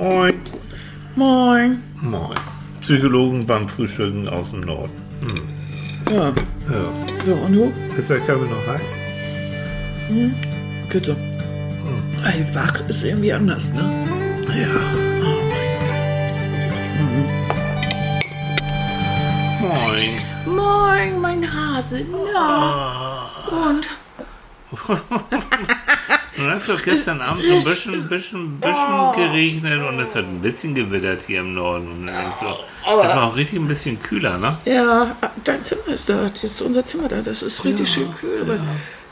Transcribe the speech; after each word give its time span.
Moin. 0.00 0.40
Moin. 1.16 1.82
Moin. 2.00 2.38
Psychologen 2.82 3.44
beim 3.44 3.68
Frühstücken 3.68 4.28
aus 4.28 4.52
dem 4.52 4.60
Norden. 4.60 4.92
Hm. 5.20 6.14
Ja, 6.14 6.28
Ja. 6.72 7.16
so, 7.24 7.32
und 7.34 7.52
du? 7.52 7.72
Ist 7.96 8.08
der 8.08 8.20
Kaffee 8.20 8.46
noch 8.48 8.64
heiß? 8.68 8.96
Bitte. 10.88 11.16
Ey, 12.24 12.46
wach 12.54 12.80
ist 12.86 13.02
irgendwie 13.04 13.32
anders, 13.32 13.72
ne? 13.72 13.82
Ja. 14.54 14.68
Moin. 19.60 20.10
Moin, 20.46 21.20
mein 21.20 21.42
Hase. 21.52 22.06
Na. 22.32 23.28
Und? 23.50 23.88
Nun 26.38 26.50
hat 26.50 26.68
es 26.68 26.82
gestern 26.82 27.20
Abend 27.20 27.44
so 27.44 27.52
ein 27.52 27.64
bisschen, 27.64 28.08
bisschen, 28.08 28.60
bisschen 28.60 29.12
geregnet 29.16 29.82
und 29.88 29.98
es 30.00 30.14
hat 30.14 30.24
ein 30.24 30.40
bisschen 30.40 30.74
gewittert 30.74 31.22
hier 31.26 31.40
im 31.40 31.54
Norden. 31.54 31.88
Und 31.90 32.06
dann 32.06 32.32
so, 32.38 32.46
es 33.02 33.14
war 33.14 33.24
auch 33.24 33.36
richtig 33.36 33.58
ein 33.58 33.68
bisschen 33.68 34.00
kühler, 34.02 34.38
ne? 34.38 34.58
Ja, 34.64 35.16
dein 35.44 35.64
Zimmer 35.64 35.88
ist 35.88 36.08
da. 36.08 36.28
Das 36.28 36.44
ist 36.44 36.60
unser 36.62 36.84
Zimmer 36.86 37.08
da. 37.08 37.20
Das 37.20 37.42
ist 37.42 37.64
richtig 37.64 37.92
schön 37.92 38.14
kühl. 38.14 38.42
Aber 38.42 38.60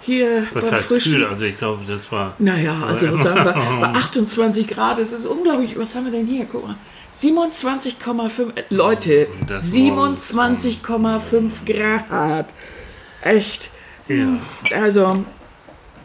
hier 0.01 0.47
Was 0.55 0.71
heißt 0.71 0.87
Frühstück. 0.89 1.15
kühl? 1.15 1.27
Also 1.27 1.45
ich 1.47 1.57
glaube, 1.57 1.83
das 1.87 2.11
war... 2.13 2.35
Naja, 2.39 2.81
also 2.87 3.13
was 3.13 3.23
sagen 3.25 3.45
wir? 3.45 3.53
Bei 3.81 3.89
28 3.99 4.69
Grad, 4.69 4.99
das 4.99 5.13
ist 5.13 5.27
unglaublich. 5.27 5.77
Was 5.79 5.95
haben 5.97 6.05
wir 6.05 6.13
denn 6.13 6.27
hier? 6.27 6.47
Guck 6.51 6.67
mal. 6.67 6.77
27,5 7.15 8.65
Leute. 8.71 9.29
Das 9.49 9.73
27,5 9.73 11.51
Grad. 11.67 12.55
Echt. 13.23 13.71
Ja. 14.09 14.39
Also, 14.75 15.25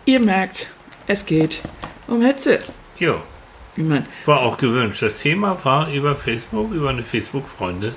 ihr 0.06 0.20
merkt, 0.20 0.68
es 1.12 1.26
geht 1.26 1.62
um 2.08 2.22
Hitze. 2.22 2.60
Jo. 2.98 3.16
Ich 3.76 3.84
meine, 3.84 4.06
War 4.26 4.40
auch 4.42 4.58
gewünscht. 4.58 5.02
Das 5.02 5.20
Thema 5.20 5.58
war 5.64 5.90
über 5.92 6.16
Facebook, 6.16 6.72
über 6.74 6.90
eine 6.90 7.04
Facebook-Freunde 7.04 7.96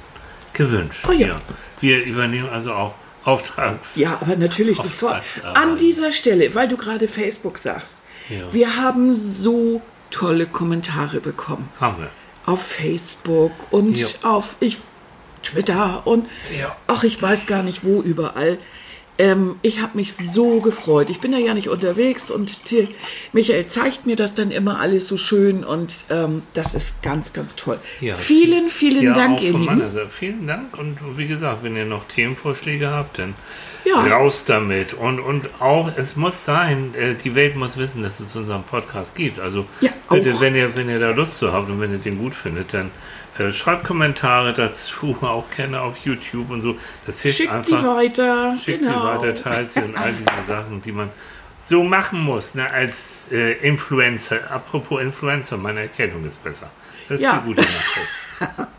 gewünscht. 0.53 1.05
Oh 1.09 1.13
ja. 1.13 1.41
Wir 1.81 2.05
übernehmen 2.05 2.49
also 2.49 2.73
auch 2.75 2.95
Auftrags. 3.25 3.97
ja, 3.97 4.19
aber 4.21 4.37
natürlich 4.37 4.79
sofort. 4.79 5.23
An 5.55 5.77
dieser 5.79 6.13
Stelle, 6.13 6.55
weil 6.55 6.69
du 6.69 6.77
gerade 6.77 7.09
Facebook 7.09 7.59
sagst, 7.59 7.99
Ja. 8.29 8.53
wir 8.53 8.77
haben 8.77 9.15
so 9.15 9.81
tolle 10.11 10.47
Kommentare 10.47 11.21
bekommen. 11.21 11.69
Haben 11.81 12.03
wir. 12.03 12.11
Auf 12.47 12.63
Facebook 12.63 13.53
und 13.71 13.97
Ja. 13.99 14.07
auf 14.23 14.57
ich, 14.61 14.79
Twitter 15.43 16.03
und 16.07 16.27
Ja. 16.59 16.77
ach, 16.87 17.03
ich 17.05 17.21
weiß 17.21 17.47
gar 17.47 17.63
nicht 17.63 17.83
wo 17.85 18.01
überall. 18.03 18.59
Ähm, 19.17 19.57
ich 19.63 19.81
habe 19.81 19.97
mich 19.97 20.15
so 20.17 20.61
gefreut. 20.61 21.09
Ich 21.09 21.21
bin 21.21 21.31
da 21.33 21.39
ja 21.39 21.55
nicht 21.55 21.69
unterwegs 21.69 22.31
und 22.33 22.65
T 22.65 22.89
Michael 23.33 23.67
zeigt 23.67 24.07
mir 24.07 24.17
das 24.17 24.35
dann 24.35 24.51
immer 24.51 24.81
alles 24.81 25.07
so 25.07 25.17
schön 25.17 25.63
und 25.65 25.95
ähm, 26.11 26.43
das 26.55 26.75
ist 26.75 27.03
ganz, 27.03 27.33
ganz 27.33 27.55
toll. 27.55 27.79
Ja. 28.01 28.15
Vielen, 28.15 28.69
vielen 28.69 29.03
Ja, 29.05 29.15
Dank, 29.15 29.39
auch 29.39 29.43
ihr 29.43 29.53
Lieben. 29.53 29.83
Vielen 30.09 30.47
Dank. 30.49 30.77
Und 30.77 30.99
wie 31.17 31.29
gesagt, 31.29 31.63
wenn 31.63 31.77
ihr 31.77 31.85
noch 31.85 32.05
Themenvorschläge 32.09 32.91
habt, 32.91 33.19
dann 33.21 33.35
Ja. 33.85 34.01
raus 34.05 34.45
damit. 34.47 34.95
Und, 34.95 35.21
und 35.21 35.49
auch, 35.61 35.91
es 35.97 36.17
muss 36.17 36.45
sein, 36.45 36.95
äh, 36.97 37.15
die 37.15 37.35
Welt 37.37 37.55
muss 37.55 37.77
wissen, 37.77 38.03
dass 38.03 38.19
es 38.19 38.35
unseren 38.35 38.65
Podcast 38.65 39.15
gibt. 39.15 39.39
Also 39.39 39.67
bitte, 40.11 40.41
wenn 40.41 40.57
ihr, 40.57 40.77
wenn 40.77 40.89
ihr 40.89 40.99
da 40.99 41.11
Lust 41.11 41.39
zu 41.39 41.53
habt 41.53 41.69
und 41.71 41.81
wenn 41.81 41.93
ihr 41.93 41.99
den 41.99 42.19
gut 42.19 42.35
findet, 42.35 42.75
dann 42.75 42.91
äh, 43.39 43.53
schreibt 43.53 43.85
Kommentare 43.85 44.53
dazu, 44.53 45.17
auch 45.23 45.45
gerne 45.57 45.81
auf 45.81 45.99
YouTube 46.05 46.51
und 46.51 46.63
so. 46.63 46.77
Das 47.07 47.21
hilft 47.23 47.39
Schickt 47.39 47.53
einfach. 47.53 47.81
sie 47.81 47.87
weiter. 47.87 48.57
Schickt 48.65 48.81
genau. 48.81 49.21
sie 49.21 49.27
weiter, 49.29 49.35
teilt 49.43 49.73
sie 49.73 49.81
und 49.81 49.97
all 49.97 50.13
diese 50.13 50.31
Sachen, 50.47 50.81
die 50.83 50.93
man 50.93 51.11
so 51.61 51.83
machen 51.83 52.21
muss, 52.21 52.55
ne, 52.55 52.71
als 52.71 53.29
äh, 53.33 53.53
Influencer. 53.67 54.51
Apropos 54.51 55.01
Influencer, 55.01 55.57
meine 55.57 55.81
Erkältung 55.81 56.25
ist 56.27 56.43
besser. 56.45 56.71
Das 57.09 57.21
ist 57.21 57.25
Ja. 57.25 57.39
die 57.43 57.49
gute 57.49 57.63
Nachricht. 57.63 58.67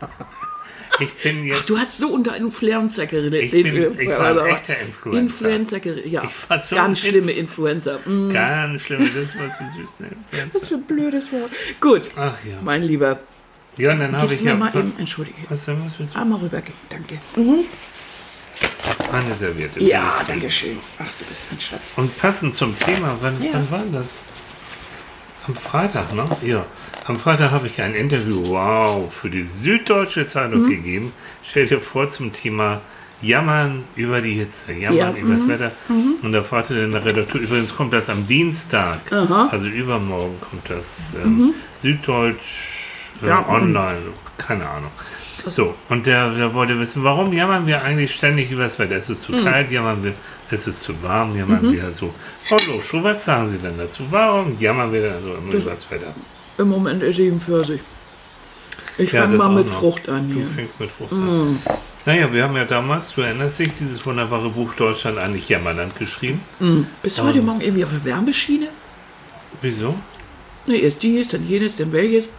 Ich 0.98 1.12
bin 1.22 1.44
jetzt. 1.44 1.68
Du 1.68 1.78
hast 1.78 1.98
so 1.98 2.08
unter 2.08 2.34
Influencer 2.36 3.04
geredet. 3.04 3.42
Ich 3.42 3.50
bin- 3.50 4.00
ich 4.00 4.08
war 4.08 4.30
ein 4.40 4.46
echter 4.46 4.80
Influencer. 4.80 5.20
Influencer 5.20 5.80
geredet. 5.80 6.06
Ja, 6.10 6.24
Ich 6.24 6.48
war 6.48 6.58
so 6.58 6.74
ganz 6.74 7.00
schlimme 7.00 7.32
Influencer. 7.32 7.98
Mm, 8.06 8.32
Ganz 8.32 8.80
schlimm, 8.80 9.10
das 9.14 9.36
war 9.38 9.44
so 9.48 9.78
süß, 9.78 10.00
ne? 10.00 10.06
Influencer. 10.30 10.54
was 10.54 10.68
für 10.68 10.74
ein 10.76 10.82
blödes 10.84 11.32
Wort. 11.32 11.50
Gut, 11.82 12.10
Ach 12.16 12.42
ja. 12.46 12.56
mein 12.64 12.82
Lieber. 12.82 13.20
Ja, 13.76 13.92
und 13.92 14.00
dann 14.00 14.16
habe 14.16 14.32
ich 14.32 14.40
mir 14.42 14.50
ja. 14.50 14.56
mal 14.56 14.74
eben, 14.74 14.92
entschuldige, 14.98 15.36
Was 15.48 15.64
denn, 15.66 15.84
was 15.84 15.98
willst 15.98 16.14
du? 16.14 16.18
einmal 16.20 16.38
rübergehen. 16.40 16.74
Danke. 16.88 17.18
Eine 19.12 19.34
Serviette. 19.34 19.80
Ja, 19.82 20.14
danke 20.26 20.50
schön. 20.50 20.78
Ach, 20.98 21.04
du 21.18 21.24
bist 21.26 21.42
ein 21.52 21.60
Schatz. 21.60 21.92
Und 21.96 22.16
passend 22.18 22.54
zum 22.54 22.76
Thema, 22.78 23.16
wann, 23.20 23.42
Ja. 23.42 23.50
wann 23.52 23.70
war 23.70 23.84
das? 23.92 24.32
Am 25.46 25.54
Freitag, 25.54 26.12
ne? 26.14 26.24
Ja. 26.42 26.66
Am 27.06 27.18
Freitag 27.18 27.52
habe 27.52 27.66
ich 27.68 27.80
ein 27.80 27.94
Interview, 27.94 28.42
wow, 28.48 29.12
für 29.12 29.30
die 29.30 29.44
Süddeutsche 29.44 30.26
Zeitung 30.26 30.62
Mhm. 30.62 30.68
gegeben. 30.68 31.12
Stell 31.44 31.66
dir 31.66 31.80
vor 31.80 32.10
zum 32.10 32.32
Thema 32.32 32.80
Jammern 33.22 33.84
über 33.94 34.20
die 34.20 34.34
Hitze, 34.34 34.72
Jammern 34.72 34.98
Ja, 34.98 35.10
mhm. 35.12 35.16
über 35.18 35.34
das 35.36 35.48
Wetter. 35.48 35.70
Und 36.22 36.32
da 36.32 36.42
fragte 36.42 36.74
der 36.88 37.04
Redakteur, 37.04 37.40
übrigens 37.42 37.76
kommt 37.76 37.92
das 37.92 38.10
am 38.10 38.26
Dienstag, 38.26 39.00
Aha. 39.12 39.44
Mhm. 39.44 39.50
also 39.50 39.68
übermorgen 39.68 40.34
kommt 40.40 40.68
das 40.68 41.14
ähm, 41.22 41.54
Süddeutsch 41.80 42.36
äh, 42.38 42.75
Ja, 43.22 43.40
mhm. 43.42 43.48
online, 43.48 43.98
keine 44.38 44.68
Ahnung. 44.68 44.90
So, 45.46 45.74
und 45.88 46.06
der, 46.06 46.30
der 46.30 46.54
wollte 46.54 46.78
wissen, 46.80 47.04
warum 47.04 47.32
jammern 47.32 47.66
wir 47.68 47.82
eigentlich 47.82 48.12
ständig 48.14 48.50
über 48.50 48.64
das 48.64 48.78
Wetter? 48.80 48.96
Es 48.96 49.08
ist 49.10 49.22
zu 49.22 49.32
Mhm. 49.32 49.44
kalt, 49.44 49.70
jammern 49.70 50.02
wir, 50.02 50.14
es 50.50 50.66
ist 50.66 50.82
zu 50.82 51.00
warm, 51.02 51.36
jammern 51.36 51.72
wir 51.72 51.90
so. 51.92 52.12
Frau 52.44 52.56
Loschko, 52.66 53.04
was 53.04 53.24
sagen 53.24 53.48
Sie 53.48 53.58
denn 53.58 53.78
dazu? 53.78 54.02
Warum 54.10 54.58
jammern 54.58 54.92
wir 54.92 55.02
denn 55.02 55.22
so 55.22 55.34
immer 55.34 55.52
über 55.54 55.70
das 55.70 55.88
Wetter? 55.90 56.14
Im 56.58 56.68
Moment 56.68 57.02
ist 57.02 57.18
ich 57.18 57.28
im 57.28 57.40
Pfirsich. 57.40 57.80
Ich 58.98 59.12
Ja, 59.12 59.22
fange 59.22 59.36
das 59.36 59.46
mal 59.46 59.54
mit 59.54 59.66
noch. 59.68 59.78
Frucht 59.78 60.08
an 60.08 60.28
Du 60.28 60.34
hier. 60.36 60.46
fängst 60.46 60.80
mit 60.80 60.90
Frucht 60.90 61.12
an. 61.12 61.58
Naja, 62.06 62.32
wir 62.32 62.42
haben 62.44 62.56
ja 62.56 62.64
damals, 62.64 63.14
du 63.14 63.20
erinnerst 63.20 63.58
dich, 63.58 63.70
dieses 63.78 64.04
wunderbare 64.06 64.48
Buch 64.48 64.74
Deutschland 64.74 65.18
eigentlich 65.18 65.48
Jammerland 65.48 65.96
geschrieben. 65.98 66.40
Bist 67.02 67.18
du 67.18 67.22
heute 67.24 67.42
Morgen 67.42 67.60
irgendwie 67.60 67.84
auf 67.84 67.90
der 67.90 68.04
Wärmeschiene? 68.04 68.68
Wieso? 69.60 69.94
Ne, 70.66 70.76
erst 70.78 71.02
dies, 71.02 71.28
dann 71.28 71.46
jenes, 71.46 71.76
dann 71.76 71.92
welches. 71.92 72.30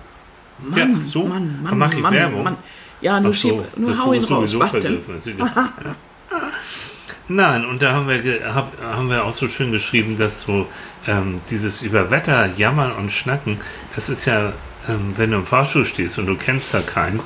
Mann, 0.59 0.95
ach 0.97 1.01
so. 1.01 1.25
Mann, 1.25 1.63
Mann, 1.63 1.77
mach 1.77 1.93
ich 1.93 1.99
Mann, 1.99 2.13
Werbung? 2.13 2.43
Mann. 2.43 2.57
Ja, 3.01 3.19
nur, 3.19 3.33
so, 3.33 3.49
schieb, 3.49 3.77
nur 3.77 3.97
hau 3.97 4.13
ihn 4.13 4.23
raus. 4.23 4.57
Was 4.57 4.73
denn? 4.73 4.99
Nein, 7.29 7.65
und 7.65 7.81
da 7.81 7.91
haben 7.91 8.07
wir, 8.07 8.55
hab, 8.55 8.71
haben 8.81 9.09
wir 9.09 9.25
auch 9.25 9.33
so 9.33 9.47
schön 9.49 9.71
geschrieben, 9.71 10.17
dass 10.17 10.41
so 10.41 10.65
ähm, 11.07 11.41
dieses 11.49 11.81
über 11.81 12.09
Wetter 12.09 12.49
jammern 12.55 12.93
und 12.93 13.11
schnacken, 13.11 13.59
das 13.95 14.09
ist 14.09 14.25
ja, 14.25 14.53
ähm, 14.87 15.11
wenn 15.17 15.31
du 15.31 15.37
im 15.37 15.45
Fahrstuhl 15.45 15.83
stehst 15.83 16.17
und 16.19 16.25
du 16.25 16.35
kennst 16.35 16.73
da 16.73 16.79
keinen 16.79 17.19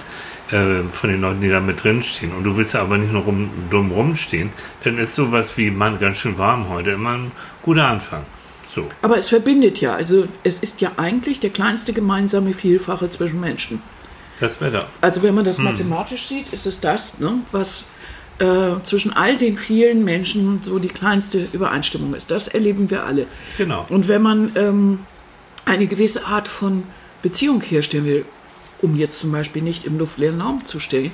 äh, 0.51 0.81
von 0.91 1.11
den 1.11 1.21
Leuten, 1.21 1.41
die 1.41 1.49
da 1.49 1.59
mit 1.59 1.83
drin 1.83 2.01
stehen 2.01 2.31
und 2.33 2.43
du 2.43 2.57
willst 2.57 2.73
ja 2.73 2.81
aber 2.81 2.97
nicht 2.97 3.13
nur 3.13 3.21
rum, 3.21 3.51
dumm 3.69 3.91
rumstehen, 3.91 4.51
dann 4.83 4.97
ist 4.97 5.13
sowas 5.13 5.55
wie, 5.57 5.69
Mann, 5.69 5.99
ganz 5.99 6.17
schön 6.17 6.37
warm 6.37 6.67
heute 6.69 6.91
immer 6.91 7.11
ein 7.11 7.31
guter 7.61 7.87
Anfang. 7.87 8.25
So, 8.73 8.87
Aber 9.01 9.17
es 9.17 9.27
verbindet 9.29 9.81
ja. 9.81 9.93
Also 9.95 10.27
es 10.43 10.59
ist 10.59 10.79
ja 10.81 10.91
eigentlich 10.97 11.39
der 11.39 11.49
kleinste 11.49 11.91
gemeinsame 11.93 12.53
Vielfache 12.53 13.09
zwischen 13.09 13.39
Menschen. 13.39 13.81
das 14.39 14.59
Wetter. 14.61 14.87
Also 15.01 15.21
wenn 15.23 15.35
man 15.35 15.45
das 15.45 15.57
Hm. 15.57 15.65
mathematisch 15.65 16.25
sieht, 16.27 16.51
ist 16.53 16.65
es 16.65 16.79
das, 16.79 17.19
ne, 17.19 17.39
was 17.51 17.85
äh, 18.39 18.81
zwischen 18.83 19.13
all 19.13 19.37
den 19.37 19.55
vielen 19.57 20.03
Menschen 20.03 20.61
so 20.63 20.79
die 20.79 20.87
kleinste 20.87 21.47
Übereinstimmung 21.53 22.15
ist. 22.15 22.31
Das 22.31 22.47
erleben 22.47 22.89
wir 22.89 23.03
alle. 23.03 23.27
Genau. 23.57 23.85
Und 23.89 24.07
wenn 24.07 24.21
man 24.23 24.51
ähm, 24.55 24.99
eine 25.65 25.85
gewisse 25.85 26.25
Art 26.25 26.47
von 26.47 26.83
Beziehung 27.21 27.61
herstellen 27.61 28.05
will, 28.05 28.25
um 28.81 28.95
jetzt 28.95 29.19
zum 29.19 29.31
Beispiel 29.31 29.61
nicht 29.61 29.85
im 29.85 29.99
luftleeren 29.99 30.41
Raum 30.41 30.65
zu 30.65 30.79
stehen 30.79 31.11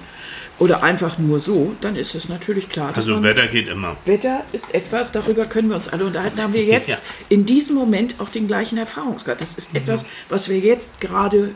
oder 0.60 0.82
einfach 0.84 1.18
nur 1.20 1.40
so, 1.40 1.76
dann 1.82 1.96
ist 1.96 2.16
es 2.16 2.30
natürlich 2.30 2.70
klar, 2.70 2.92
Also 2.96 3.22
Wetter 3.22 3.48
geht 3.48 3.68
immer. 3.68 3.96
Wetter 4.06 4.44
ist 4.54 4.74
etwas, 4.74 5.12
darüber 5.12 5.46
können 5.46 5.70
wir 5.70 5.76
uns 5.76 5.88
alle 5.90 6.06
unterhalten. 6.06 6.38
Da 6.38 6.44
haben 6.44 6.54
wir 6.54 6.64
jetzt 6.76 6.90
Ja. 6.90 6.96
Mhm. 6.96 7.26
in 7.30 7.46
diesem 7.46 7.76
Moment 7.76 8.16
auch 8.20 8.30
den 8.30 8.48
gleichen 8.48 8.78
Erfahrungsgrad. 8.78 9.40
Das 9.40 9.58
ist 9.58 9.76
etwas, 9.76 10.06
was 10.30 10.50
wir 10.50 10.58
jetzt 10.60 11.00
gerade 11.00 11.52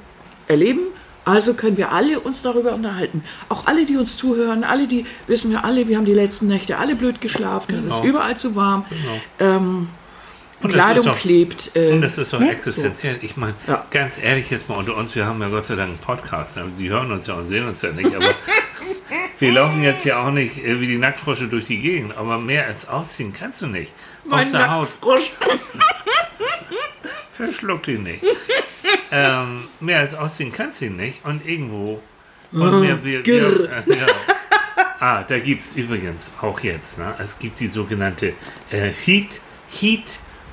erleben. 0.48 0.82
Also 1.24 1.54
können 1.54 1.78
wir 1.78 1.92
alle 1.92 2.20
uns 2.20 2.42
darüber 2.42 2.74
unterhalten. 2.74 3.24
Auch 3.48 3.68
alle, 3.68 3.86
die 3.86 3.96
uns 3.98 4.18
zuhören, 4.18 4.64
alle, 4.64 4.88
die 4.88 5.06
wissen 5.28 5.52
wir 5.52 5.64
alle, 5.64 5.88
wir 5.88 5.98
haben 5.98 6.06
die 6.06 6.14
letzten 6.16 6.48
Nächte 6.48 6.78
alle 6.78 6.96
blöd 6.96 7.22
geschlafen. 7.22 7.76
Es 7.76 7.84
Genau. 7.84 8.00
ist 8.00 8.04
überall 8.04 8.38
zu 8.38 8.56
warm. 8.56 8.86
Ähm, 9.40 9.88
Und 10.64 10.74
Kleidung 10.74 11.08
auch- 11.10 11.16
klebt. 11.18 11.72
Äh, 11.76 11.92
Und 11.94 12.02
das 12.02 12.18
ist 12.18 12.34
doch 12.34 12.40
ne? 12.40 12.52
existenziell. 12.52 13.18
Ich 13.22 13.38
meine, 13.38 13.54
Ja. 13.68 13.86
ganz 13.92 14.16
ehrlich 14.22 14.50
jetzt 14.52 14.68
mal 14.70 14.76
unter 14.78 14.96
uns, 14.98 15.16
wir 15.16 15.26
haben 15.28 15.40
ja 15.42 15.50
Gott 15.50 15.68
sei 15.68 15.76
Dank 15.76 15.90
einen 15.90 15.98
Podcast. 16.00 16.58
Die 16.80 16.90
hören 16.90 17.12
uns 17.12 17.26
ja 17.28 17.36
und 17.36 17.48
sehen 17.48 17.68
uns 17.68 17.82
ja 17.84 17.92
nicht, 17.92 18.16
aber 18.16 18.26
wir 19.42 19.52
laufen 19.52 19.84
jetzt 19.84 20.06
ja 20.06 20.26
auch 20.26 20.32
nicht 20.32 20.64
äh, 20.64 20.80
wie 20.80 20.88
die 20.88 20.98
Nacktfrosche 20.98 21.48
durch 21.48 21.66
die 21.66 21.80
Gegend. 21.80 22.16
Aber 22.18 22.38
mehr 22.38 22.68
als 22.68 22.88
ausziehen 22.88 23.34
kannst 23.34 23.62
du 23.62 23.68
nicht. 23.68 23.92
So. 24.24 24.32
Aus 24.32 24.38
Mein 24.44 24.52
der 24.54 24.72
Haut. 24.72 24.88
Nacktfrosch. 24.88 25.32
Verschluck 27.34 27.84
dich 27.84 28.00
nicht. 28.00 28.24
ähm, 29.12 29.64
mehr 29.80 30.00
als 30.00 30.16
ausziehen 30.16 30.52
kannst 30.52 30.82
du 30.82 30.90
nicht. 30.90 31.24
Und 31.26 31.46
irgendwo. 31.46 32.02
Und 32.52 32.82
mehr, 32.82 33.04
wir, 33.04 33.26
wir, 33.26 33.84
äh, 33.88 34.00
ja. 34.00 34.08
Ah, 35.00 35.24
da 35.24 35.40
gibt 35.40 35.62
es 35.64 35.76
übrigens 35.76 36.32
auch 36.42 36.60
jetzt, 36.60 37.00
ne? 37.00 37.16
es 37.18 37.40
gibt 37.40 37.60
die 37.60 37.66
sogenannte 37.68 38.34
äh, 38.70 38.92
Heat, 39.04 39.42
Heat 39.72 40.04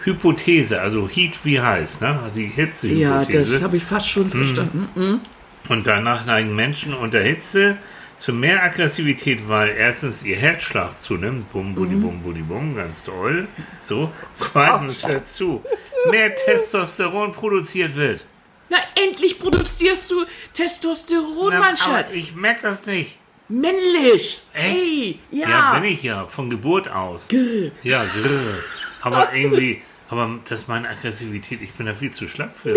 Hypothese, 0.04 0.80
also 0.80 1.06
Heat 1.08 1.38
wie 1.44 1.60
heiß, 1.60 2.00
ne? 2.00 2.18
Die 2.34 2.44
Ja, 2.46 2.50
Hitzehypothese. 2.54 3.52
das 3.52 3.62
habe 3.62 3.76
ich 3.76 3.84
fast 3.84 4.08
schon 4.08 4.30
verstanden. 4.30 4.88
Mhm. 4.94 5.20
Und 5.68 5.86
danach 5.86 6.24
neigen 6.24 6.54
Menschen 6.54 6.94
unter 6.94 7.20
Hitze 7.20 7.76
zu 8.18 8.32
mehr 8.32 8.62
Aggressivität, 8.62 9.48
weil 9.48 9.70
erstens 9.70 10.24
ihr 10.24 10.36
Herzschlag 10.36 10.98
zunimmt, 10.98 11.50
bum, 11.52 11.74
budi, 11.74 11.94
Mhm. 11.94 12.02
bum, 12.02 12.22
budi, 12.22 12.42
bum, 12.42 12.74
ganz 12.76 13.04
toll. 13.04 13.46
So. 13.78 14.10
Zweitens 14.36 15.02
dazu, 15.02 15.64
mehr 16.10 16.34
Testosteron 16.34 17.32
produziert 17.32 17.94
wird. 17.96 18.24
Na, 18.70 18.76
endlich 18.96 19.38
produzierst 19.38 20.10
du 20.10 20.26
Testosteron, 20.52 21.50
Na, 21.50 21.58
mein 21.60 21.76
Schatz. 21.76 22.14
Ich 22.14 22.34
merke 22.34 22.62
das 22.62 22.84
nicht. 22.86 23.16
Männlich. 23.48 24.42
Echt? 24.52 24.76
Hey, 24.76 25.18
ja. 25.30 25.48
Ja, 25.48 25.78
bin 25.78 25.90
ich 25.90 26.02
ja, 26.02 26.26
von 26.26 26.50
Geburt 26.50 26.88
aus. 26.90 27.28
Gell. 27.28 27.72
Ja, 27.82 28.04
grrr. 28.04 28.54
Aber 29.00 29.28
irgendwie, 29.32 29.80
aber 30.10 30.30
das 30.48 30.62
ist 30.62 30.68
meine 30.68 30.88
Aggressivität. 30.88 31.60
Ich 31.62 31.72
bin 31.72 31.86
da 31.86 31.94
viel 31.94 32.10
zu 32.10 32.28
schlapp 32.28 32.54
für. 32.56 32.74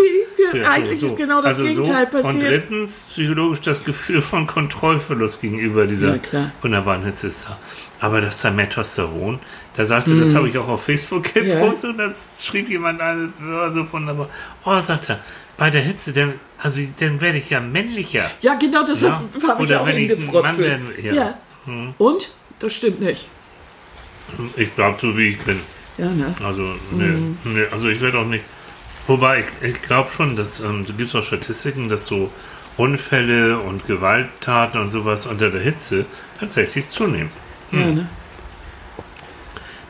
für- 0.51 0.67
eigentlich 0.69 1.01
ist 1.03 1.17
genau 1.17 1.41
das 1.41 1.57
Gegenteil 1.57 2.05
Und 2.05 2.11
passiert. 2.11 2.43
drittens, 2.43 3.05
psychologisch 3.11 3.61
das 3.61 3.83
Gefühl 3.83 4.21
von 4.21 4.47
Kontrollverlust 4.47 5.41
gegenüber 5.41 5.87
dieser 5.87 6.15
Ja, 6.31 6.51
wunderbaren 6.61 7.03
Hitze 7.05 7.27
ist 7.27 7.47
da. 7.47 7.57
Aber 7.99 8.19
das 8.21 8.35
ist 8.35 8.45
da 8.45 8.51
sagte, 9.85 10.19
das 10.19 10.33
habe 10.35 10.49
ich 10.49 10.57
auch 10.57 10.67
auf 10.69 10.83
Facebook 10.83 11.33
Mhm. 11.35 11.47
Ja. 11.47 11.55
gepostet 11.59 11.91
und 11.91 11.97
das 11.99 12.45
schrieb 12.45 12.67
jemand 12.69 12.99
an, 12.99 13.31
ja, 13.39 13.71
so 13.71 13.91
wunderbar. 13.93 14.27
Oh, 14.65 14.79
sagt 14.81 15.09
er, 15.09 15.19
bei 15.57 15.69
der 15.69 15.81
Hitze, 15.81 16.11
dann, 16.11 16.33
also, 16.57 16.81
dann 16.99 17.21
werde 17.21 17.37
ich 17.37 17.49
ja 17.51 17.59
männlicher. 17.59 18.29
Ja, 18.41 18.55
genau 18.55 18.83
das 18.85 19.01
Ja. 19.01 19.11
habe 19.11 19.47
hab 19.47 19.61
ich 19.61 19.75
auch 19.75 19.87
hingefrotzelt. 19.87 20.81
Will, 20.97 21.05
ja. 21.05 21.35
Hm. 21.65 21.87
ja. 21.87 21.93
Und? 21.99 22.29
Das 22.59 22.73
stimmt 22.75 22.99
nicht. 23.01 23.27
Ich 24.55 24.73
glaube, 24.75 24.97
so 24.99 25.15
wie 25.17 25.29
ich 25.29 25.39
bin. 25.39 25.59
Ja, 25.97 26.09
ne? 26.09 26.33
Also, 26.43 26.75
nee, 26.91 27.13
nee, 27.43 27.65
also 27.71 27.88
ich 27.88 28.01
werde 28.01 28.19
auch 28.19 28.25
nicht. 28.25 28.43
Wobei, 29.07 29.39
ich, 29.39 29.69
ich 29.69 29.81
glaube 29.81 30.11
schon, 30.15 30.35
dass 30.35 30.59
ähm, 30.59 30.85
da 30.88 30.93
gibt 30.93 31.09
es 31.09 31.15
auch 31.15 31.23
Statistiken, 31.23 31.89
dass 31.89 32.05
so 32.05 32.31
Unfälle 32.77 33.59
und 33.59 33.85
Gewalttaten 33.88 34.79
und 34.79 34.91
sowas 34.91 35.25
unter 35.25 35.49
der 35.49 35.61
Hitze 35.61 36.05
tatsächlich 36.39 36.88
zunehmen. 36.89 37.31
Ja, 37.71 37.85
ne? 37.85 38.09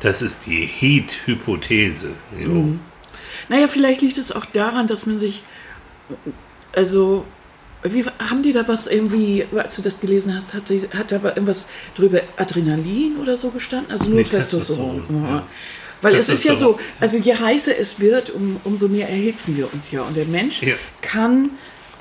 Das 0.01 0.21
ist 0.21 0.47
die 0.47 0.65
Heat-Hypothese. 0.65 2.09
Mhm. 2.35 2.79
Naja, 3.49 3.67
vielleicht 3.67 4.01
liegt 4.01 4.17
es 4.17 4.31
auch 4.31 4.45
daran, 4.45 4.87
dass 4.87 5.05
man 5.05 5.19
sich. 5.19 5.43
Also, 6.73 7.25
wie, 7.83 8.05
haben 8.29 8.43
die 8.43 8.53
da 8.53 8.67
was 8.67 8.87
irgendwie, 8.87 9.45
als 9.55 9.75
du 9.75 9.81
das 9.81 9.99
gelesen 9.99 10.35
hast, 10.35 10.53
hat, 10.53 10.71
hat 10.95 11.11
da 11.11 11.15
irgendwas 11.23 11.69
drüber 11.95 12.21
Adrenalin 12.37 13.17
oder 13.21 13.37
so 13.37 13.49
gestanden? 13.49 13.91
Also 13.91 14.05
nur 14.05 14.17
Nee, 14.17 14.23
Testosteron. 14.23 14.97
Testosteron, 14.97 15.23
Ja. 15.25 15.47
Ja. 16.01 16.09
Weil 16.09 16.15
es 16.15 16.29
ist 16.29 16.43
ja 16.43 16.55
so, 16.55 16.73
Testosteron. 16.73 16.97
also 16.99 17.17
je 17.17 17.33
heißer 17.35 17.77
es 17.77 17.99
wird, 17.99 18.29
um, 18.31 18.59
umso 18.63 18.87
mehr 18.87 19.09
erhitzen 19.09 19.55
wir 19.57 19.71
uns 19.73 19.91
ja. 19.91 20.01
Und 20.01 20.15
der 20.17 20.25
Mensch 20.25 20.61
Ja. 20.63 20.75
kann 21.01 21.51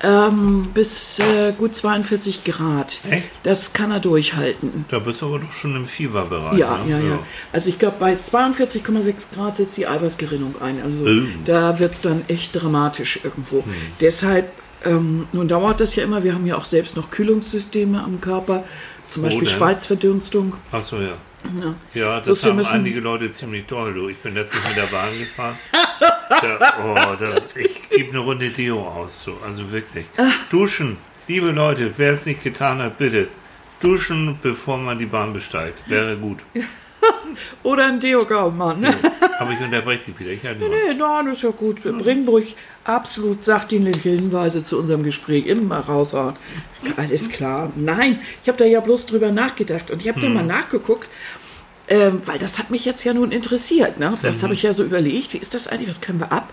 ähm, 0.02 0.69
bis 0.73 1.19
äh, 1.19 1.52
gut 1.52 1.75
42 1.75 2.43
Grad. 2.44 3.00
Echt? 3.11 3.29
Das 3.43 3.75
kann 3.75 3.91
er 3.91 4.00
durchhalten. 4.00 4.87
Da 4.88 4.99
bist 4.99 5.20
du 5.20 5.26
aber 5.26 5.41
doch 5.41 5.52
schon 5.52 5.76
im 5.76 5.87
Fieberbereich. 5.87 6.58
Ja, 6.58 6.79
ne? 6.79 6.91
ja, 6.93 6.99
ja. 7.00 7.19
Also 7.52 7.69
ich 7.69 7.79
glaube, 7.79 7.97
bei 8.00 8.14
42,6 8.14 9.35
Grad 9.35 9.56
setzt 9.58 9.76
die 9.76 9.87
Eiweißgerinnung 9.87 10.55
ein. 10.62 10.81
Also 10.82 11.02
Oh. 11.05 11.23
da 11.44 11.79
wird 11.79 11.93
es 11.93 12.00
dann 12.00 12.23
echt 12.29 12.52
dramatisch 12.61 13.20
irgendwo. 13.23 13.56
Hm. 13.58 13.64
Deshalb, 14.00 14.50
ähm, 14.87 15.26
nun 15.32 15.49
dauert 15.49 15.81
das 15.81 15.94
ja 15.97 16.05
immer, 16.05 16.25
wir 16.25 16.32
haben 16.32 16.47
ja 16.47 16.56
auch 16.56 16.64
selbst 16.64 16.97
noch 16.97 17.11
Kühlungssysteme 17.11 18.02
am 18.02 18.23
Körper, 18.23 18.64
zum 19.11 19.23
Wo 19.23 19.26
Beispiel 19.26 19.49
denn? 19.49 19.56
Schweizverdünstung. 19.58 20.55
Achso, 20.73 20.97
ja. 20.99 21.12
Ja. 21.44 21.75
Ja, 21.94 22.20
das 22.20 22.44
haben 22.44 22.56
müssen- 22.56 22.76
einige 22.76 23.00
Leute 23.00 23.32
ziemlich 23.32 23.66
toll. 23.66 23.94
Du. 23.94 24.08
Ich 24.08 24.19
bin 24.19 24.34
letztens 24.34 24.62
mit 24.69 24.76
der 24.76 24.87
Bahn 24.94 25.19
gefahren. 25.19 25.58
Da, 26.31 26.75
oh, 26.84 27.16
da, 27.19 27.34
ich 27.56 27.88
gebe 27.90 28.10
eine 28.10 28.20
Runde 28.20 28.48
Deo 28.50 28.81
aus. 28.87 29.22
So. 29.25 29.37
Also 29.44 29.70
wirklich. 29.72 30.06
Duschen. 30.50 30.96
Liebe 31.26 31.50
Leute, 31.50 31.92
wer 31.96 32.12
es 32.12 32.25
nicht 32.25 32.42
getan 32.42 32.81
hat, 32.81 32.96
bitte. 32.98 33.28
Duschen, 33.81 34.38
bevor 34.40 34.78
man 34.78 34.96
die 34.98 35.06
Bahn 35.06 35.32
besteigt. 35.32 35.82
Wäre 35.88 36.16
gut. 36.16 36.38
Oder 37.62 37.87
ein 37.87 38.00
Deogaummann. 38.00 38.81
Ne? 38.81 38.94
Aber 39.38 39.52
ich 39.52 39.61
unterbreche 39.61 40.11
dich 40.11 40.19
wieder. 40.19 40.31
Ich 40.31 40.43
nur. 40.58 40.69
Nee, 40.69 40.94
nein, 40.97 41.26
das 41.26 41.38
ist 41.38 41.43
ja 41.43 41.50
gut. 41.50 41.85
Wir 41.85 41.93
bringen 41.93 42.26
ruhig 42.29 42.56
absolut 42.85 43.44
sachdienliche 43.44 44.11
Hinweise 44.11 44.62
zu 44.62 44.79
unserem 44.79 45.02
Gespräch 45.02 45.47
immer 45.47 45.81
raushauen. 45.81 46.35
Alles 46.97 47.31
klar. 47.31 47.70
Nein, 47.76 48.20
ich 48.43 48.49
habe 48.49 48.58
da 48.58 48.64
ja 48.64 48.81
bloß 48.81 49.06
drüber 49.06 49.31
nachgedacht 49.31 49.91
und 49.91 50.00
ich 50.00 50.08
habe 50.08 50.20
da 50.20 50.29
mal 50.29 50.44
nachgeguckt, 50.44 51.08
ähm, 51.90 52.22
weil 52.25 52.38
das 52.38 52.58
hat 52.58 52.70
mich 52.70 52.84
jetzt 52.87 53.04
ja 53.04 53.12
nun 53.12 53.32
interessiert. 53.32 53.98
Ne? 53.98 54.16
Das 54.22 54.42
habe 54.42 54.54
ich 54.54 54.62
ja 54.62 54.72
so 54.72 54.82
überlegt, 54.84 55.34
wie 55.34 55.38
ist 55.38 55.52
das 55.54 55.69
eigentlich, 55.69 55.88
was 55.88 56.00
können 56.00 56.20
wir 56.20 56.32
ab? 56.32 56.50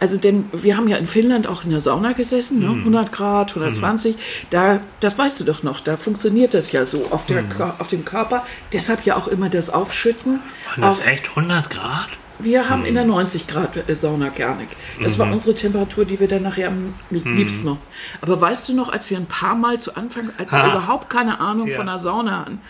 Also 0.00 0.16
denn 0.16 0.46
wir 0.52 0.76
haben 0.76 0.88
ja 0.88 0.96
in 0.96 1.06
Finnland 1.06 1.46
auch 1.46 1.62
in 1.62 1.70
der 1.70 1.80
Sauna 1.80 2.12
gesessen, 2.12 2.58
ne? 2.60 2.70
100 2.70 3.12
Grad, 3.12 3.50
120, 3.50 4.16
da, 4.50 4.80
das 5.00 5.16
weißt 5.16 5.38
du 5.40 5.44
doch 5.44 5.62
noch, 5.62 5.80
da 5.80 5.96
funktioniert 5.96 6.54
das 6.54 6.72
ja 6.72 6.86
so 6.86 7.06
auf, 7.10 7.26
der, 7.26 7.44
Kör- 7.44 7.74
auf 7.80 7.88
dem 7.88 8.04
Körper. 8.04 8.44
Deshalb 8.72 9.04
ja 9.04 9.14
auch 9.16 9.28
immer 9.28 9.48
das 9.48 9.70
Aufschütten. 9.70 10.40
Und 10.76 10.82
das 10.82 10.98
auf, 11.00 11.06
echt 11.06 11.28
100 11.28 11.70
Grad? 11.70 12.08
wir 12.40 12.68
haben 12.70 12.84
in 12.84 12.94
der 12.94 13.04
90 13.04 13.46
Grad 13.48 13.76
äh, 13.90 13.94
Sauna 13.96 14.28
gerne. 14.28 14.62
Das 15.02 15.18
war 15.18 15.30
unsere 15.30 15.54
Temperatur, 15.56 16.04
die 16.04 16.18
wir 16.20 16.28
dann 16.28 16.42
nachher 16.44 16.68
am 16.68 16.94
liebsten 17.10 17.66
noch. 17.66 17.78
Aber 18.20 18.40
weißt 18.40 18.68
du 18.68 18.74
noch, 18.74 18.90
als 18.92 19.10
wir 19.10 19.16
ein 19.18 19.26
paar 19.26 19.56
Mal 19.56 19.80
zu 19.80 19.96
Anfang, 19.96 20.30
als 20.38 20.52
wir 20.52 20.62
Ha. 20.62 20.70
überhaupt 20.70 21.10
keine 21.10 21.40
Ahnung 21.40 21.66
Ja. 21.66 21.76
von 21.76 21.86
der 21.86 21.98
Sauna 21.98 22.38
hatten, 22.40 22.60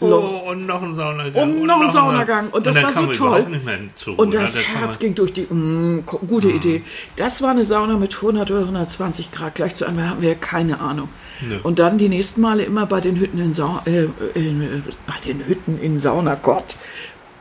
Oh, 0.00 0.50
und 0.50 0.66
noch 0.66 0.82
ein 0.82 0.94
Saunagang. 0.94 1.56
Und 1.58 1.66
noch 1.66 1.80
ein 1.80 1.88
Saunagang. 1.90 2.48
Und 2.50 2.66
das 2.66 2.74
dann 2.74 2.84
war 2.84 2.92
so 2.92 3.06
toll. 3.12 3.46
und 4.16 4.34
das 4.34 4.54
Da 4.54 4.60
kann 4.62 4.80
Herz 4.80 4.98
ging 4.98 5.14
durch 5.14 5.32
die, 5.32 5.42
mm, 5.42 6.04
ko- 6.04 6.18
gute 6.18 6.50
Idee. 6.50 6.82
Das 7.16 7.40
war 7.42 7.50
eine 7.50 7.64
Sauna 7.64 7.96
mit 7.96 8.14
100 8.20 8.50
oder 8.50 8.60
120 8.66 9.32
Grad. 9.32 9.54
Gleich 9.54 9.74
zu 9.74 9.86
Anfang 9.86 10.08
haben 10.10 10.22
wir 10.22 10.34
keine 10.34 10.80
Ahnung. 10.80 11.08
Nö. 11.40 11.58
Und 11.62 11.78
dann 11.78 11.98
die 11.98 12.08
nächsten 12.08 12.40
Male 12.40 12.62
immer 12.64 12.86
bei 12.86 13.00
den 13.00 13.18
Hütten 13.18 13.38
in 13.40 13.52
Sauna, 13.54 13.82
äh, 13.86 14.06
in, 14.34 14.62
äh, 14.62 14.66
bei 15.06 15.14
den 15.26 15.46
Hütten 15.46 15.78
in 15.80 15.98
Sauna, 15.98 16.34
Gott. 16.42 16.76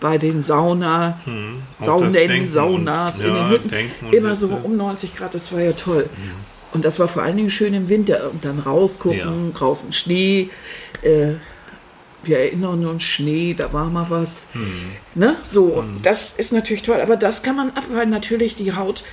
Bei 0.01 0.17
den 0.17 0.41
Sauna, 0.41 1.19
Hm, 1.23 1.61
Saunen, 1.79 2.47
Saunas, 2.49 3.19
und- 3.19 3.25
in 3.25 3.35
ja, 3.35 3.43
den 3.43 3.49
Hütten. 3.49 3.71
Und 4.05 4.13
Immer 4.13 4.35
so 4.35 4.49
um 4.63 4.75
90 4.77 5.15
Grad, 5.15 5.33
das 5.33 5.51
war 5.53 5.61
ja 5.61 5.71
toll. 5.71 6.09
Und 6.73 6.83
das 6.83 6.99
war 6.99 7.07
vor 7.07 7.23
allen 7.23 7.37
Dingen 7.37 7.49
schön 7.49 7.73
im 7.73 7.87
Winter. 7.87 8.29
Und 8.31 8.43
dann 8.43 8.59
rausgucken, 8.59 9.17
Ja. 9.19 9.57
draußen 9.57 9.93
Schnee. 9.93 10.49
Äh, 11.01 11.35
wir 12.25 12.39
erinnern 12.39 12.86
uns, 12.86 13.04
Schnee, 13.04 13.54
da 13.54 13.72
war 13.74 13.86
mal 13.86 14.07
was. 14.10 14.50
Hm. 14.54 14.92
Ne? 15.16 15.38
So, 15.44 15.83
das 16.01 16.33
ist 16.33 16.54
natürlich 16.54 16.83
toll. 16.83 17.01
Aber 17.01 17.18
das 17.18 17.44
kann 17.44 17.56
man 17.56 17.69
ab, 17.72 17.86
weil 17.92 18.07
natürlich 18.07 18.56
die 18.56 18.74
Haut 18.74 19.04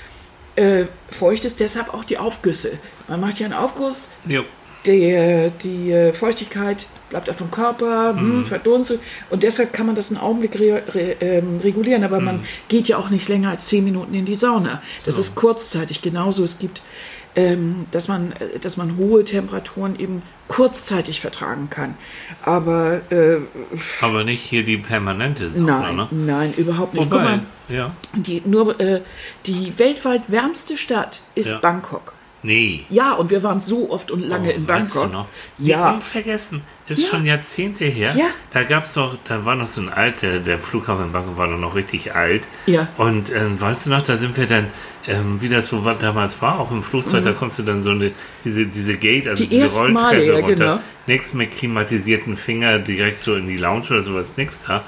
äh, 0.56 0.84
feucht 1.10 1.44
ist, 1.44 1.60
deshalb 1.60 1.94
auch 1.94 2.04
die 2.04 2.18
Aufgüsse. 2.18 2.78
Man 3.08 3.20
macht 3.20 3.38
ja 3.40 3.46
einen 3.46 3.54
Aufguss, 3.54 4.12
Jo. 4.26 4.44
die, 4.86 5.50
die 5.62 5.92
äh, 5.92 6.12
Feuchtigkeit 6.12 6.86
bleibt 7.08 7.28
auf 7.28 7.36
dem 7.36 7.50
Körper, 7.50 8.14
hm, 8.16 8.44
verdunstet. 8.44 9.00
Und 9.30 9.42
deshalb 9.42 9.72
kann 9.72 9.86
man 9.86 9.94
das 9.94 10.10
einen 10.10 10.20
Augenblick 10.20 10.58
re, 10.58 10.82
re, 10.94 11.16
ähm, 11.20 11.60
regulieren. 11.62 12.04
Aber 12.04 12.20
man 12.20 12.44
geht 12.68 12.88
ja 12.88 12.96
auch 12.96 13.10
nicht 13.10 13.28
länger 13.28 13.50
als 13.50 13.66
zehn 13.66 13.84
Minuten 13.84 14.14
in 14.14 14.24
die 14.24 14.34
Sauna. 14.34 14.82
Das 15.04 15.18
ist 15.18 15.34
kurzzeitig. 15.34 16.00
Genauso 16.00 16.42
es 16.42 16.58
gibt, 16.58 16.80
ähm, 17.34 17.86
dass, 17.90 18.08
man, 18.08 18.32
äh, 18.32 18.58
dass 18.58 18.76
man 18.76 18.96
hohe 18.96 19.24
Temperaturen 19.24 19.98
eben 19.98 20.22
kurzzeitig 20.48 21.20
vertragen 21.20 21.68
kann. 21.70 21.94
Aber 22.42 23.00
äh, 23.10 23.38
Aber 24.00 24.24
nicht 24.24 24.42
hier 24.42 24.64
die 24.64 24.76
permanente 24.76 25.48
Sauna, 25.48 25.80
nein, 25.80 25.96
ne? 25.96 26.08
nein, 26.10 26.54
überhaupt 26.56 26.94
nicht. 26.94 27.04
Guck 27.04 27.12
Wobei, 27.20 27.36
mal, 27.36 27.40
ja. 27.68 27.96
die, 28.14 28.42
nur, 28.44 28.78
äh, 28.80 29.02
die 29.46 29.78
weltweit 29.78 30.30
wärmste 30.30 30.76
Stadt 30.76 31.22
ist 31.34 31.50
Ja. 31.50 31.58
Bangkok. 31.58 32.12
Nee. 32.44 32.84
Ja, 32.90 33.12
und 33.12 33.30
wir 33.30 33.42
waren 33.44 33.60
so 33.60 33.90
oft 33.90 34.10
und 34.10 34.22
lange 34.28 34.48
Oh, 34.50 34.56
in 34.56 34.66
weißt 34.68 34.94
Bangkok. 34.94 35.10
Du 35.12 35.16
noch? 35.18 35.26
Ja. 35.58 35.90
Nee, 35.90 35.94
unvergessen. 35.96 36.62
Ist 36.88 37.02
Ja. 37.02 37.08
schon 37.10 37.24
Jahrzehnte 37.24 37.84
her. 37.84 38.14
Ja. 38.16 38.26
Da 38.52 38.64
gab 38.64 38.84
es 38.86 38.94
doch, 38.94 39.16
da 39.24 39.44
war 39.44 39.54
noch 39.54 39.68
so 39.68 39.80
ein 39.80 39.88
alter, 39.88 40.40
der 40.40 40.58
Flughafen 40.58 41.04
in 41.06 41.12
Bangkok 41.12 41.36
war 41.38 41.46
doch 41.48 41.56
noch 41.58 41.74
richtig 41.76 42.14
alt. 42.16 42.48
Ja. 42.66 42.88
Und 42.98 43.30
ähm, 43.32 43.60
weißt 43.60 43.86
du 43.86 43.90
noch, 43.90 44.02
da 44.02 44.16
sind 44.16 44.36
wir 44.36 44.46
dann, 44.46 44.66
ähm, 45.06 45.40
wie 45.40 45.48
das 45.48 45.68
so 45.68 45.80
damals 45.98 46.42
war, 46.42 46.58
auch 46.58 46.72
im 46.72 46.82
Flugzeug, 46.82 47.22
da 47.22 47.32
kommst 47.32 47.60
du 47.60 47.62
dann 47.62 47.84
so 47.84 47.90
eine, 47.92 48.10
diese, 48.44 48.66
diese 48.66 48.96
Gate, 48.96 49.28
also 49.28 49.44
Mhm. 49.44 49.48
Die 49.48 49.60
diese 49.60 49.78
Rolltreppe 49.78 50.24
ja, 50.26 50.32
runter. 50.34 50.54
genau. 50.54 50.80
Nichts 51.06 51.34
mit 51.34 51.52
klimatisierten 51.52 52.36
Finger 52.36 52.78
direkt 52.80 53.22
so 53.22 53.36
in 53.36 53.46
die 53.46 53.56
Lounge 53.56 53.86
oder 53.90 54.02
sowas, 54.02 54.36
nix 54.36 54.64
da. 54.64 54.82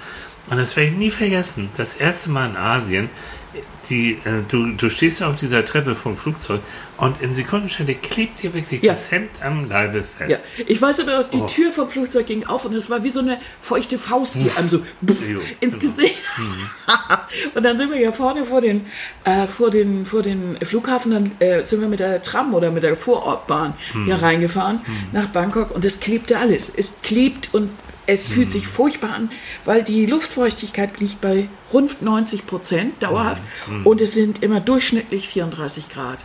Und 0.51 0.59
das 0.59 0.77
werde 0.77 0.91
ich 0.91 0.97
nie 0.97 1.11
vergessen. 1.11 1.71
Das 1.77 1.95
erste 1.95 2.31
Mal 2.31 2.51
in 2.51 2.57
Asien, 2.57 3.09
die, 3.91 4.13
äh, 4.25 4.43
du, 4.49 4.73
du 4.73 4.89
stehst 4.91 5.23
auf 5.23 5.37
dieser 5.37 5.65
Treppe 5.65 5.95
vom 5.95 6.17
Flugzeug 6.17 6.61
und 6.97 7.21
in 7.21 7.35
Sekundenschnelle 7.35 7.95
klebt 7.97 8.43
dir 8.43 8.55
wirklich 8.55 8.83
Ja. 8.83 8.93
das 8.93 9.11
Hemd 9.11 9.31
am 9.43 9.69
Leibe 9.69 10.05
Ja, 10.21 10.27
fest. 10.29 10.45
ich 10.67 10.81
weiß 10.81 11.01
aber 11.01 11.25
die 11.25 11.39
Oh. 11.39 11.47
Tür 11.47 11.73
vom 11.73 11.89
Flugzeug 11.89 12.27
ging 12.27 12.45
auf 12.47 12.65
und 12.65 12.75
es 12.75 12.89
war 12.91 13.03
wie 13.03 13.11
so 13.11 13.21
eine 13.21 13.39
feuchte 13.61 13.99
Faust, 13.99 14.37
die 14.37 14.51
einem 14.57 14.69
so 14.69 14.79
Jo, 14.79 15.41
ins 15.61 15.79
genau. 15.79 15.93
Gesicht. 15.93 16.15
und 17.55 17.65
dann 17.65 17.77
sind 17.77 17.91
wir 17.91 18.01
ja 18.01 18.13
vorne 18.13 18.45
vor 18.45 18.61
den, 18.61 18.87
äh, 19.25 19.47
vor 19.47 19.71
den, 19.71 20.07
vor 20.07 20.23
den 20.23 20.57
Flughafen, 20.63 21.11
dann 21.13 21.31
äh, 21.41 21.65
sind 21.65 21.81
wir 21.81 21.89
mit 21.89 22.01
der 22.01 22.23
Tram 22.23 22.55
oder 22.55 22.71
mit 22.71 22.83
der 22.83 22.97
Vorortbahn 22.97 23.75
hier 24.05 24.17
reingefahren 24.23 24.81
nach 25.13 25.27
Bangkok 25.29 25.71
und 25.71 25.85
es 25.85 26.01
klebte 26.01 26.39
alles. 26.39 26.73
Es 26.75 26.95
klebt 27.03 27.53
und 27.55 27.71
es 28.07 28.29
fühlt 28.29 28.51
sich 28.51 28.67
furchtbar 28.69 29.15
an, 29.15 29.31
weil 29.65 29.83
die 29.83 30.05
Luftfeuchtigkeit 30.05 31.01
liegt 31.01 31.23
bei 31.23 31.49
rund 31.73 32.03
90 32.03 32.47
Prozent 32.47 33.03
dauerhaft 33.03 33.41
und 33.83 34.01
es 34.01 34.15
sind 34.15 34.43
immer 34.43 34.61
durchschnittlich 34.61 35.29
34 35.29 35.89
Grad. 35.89 36.19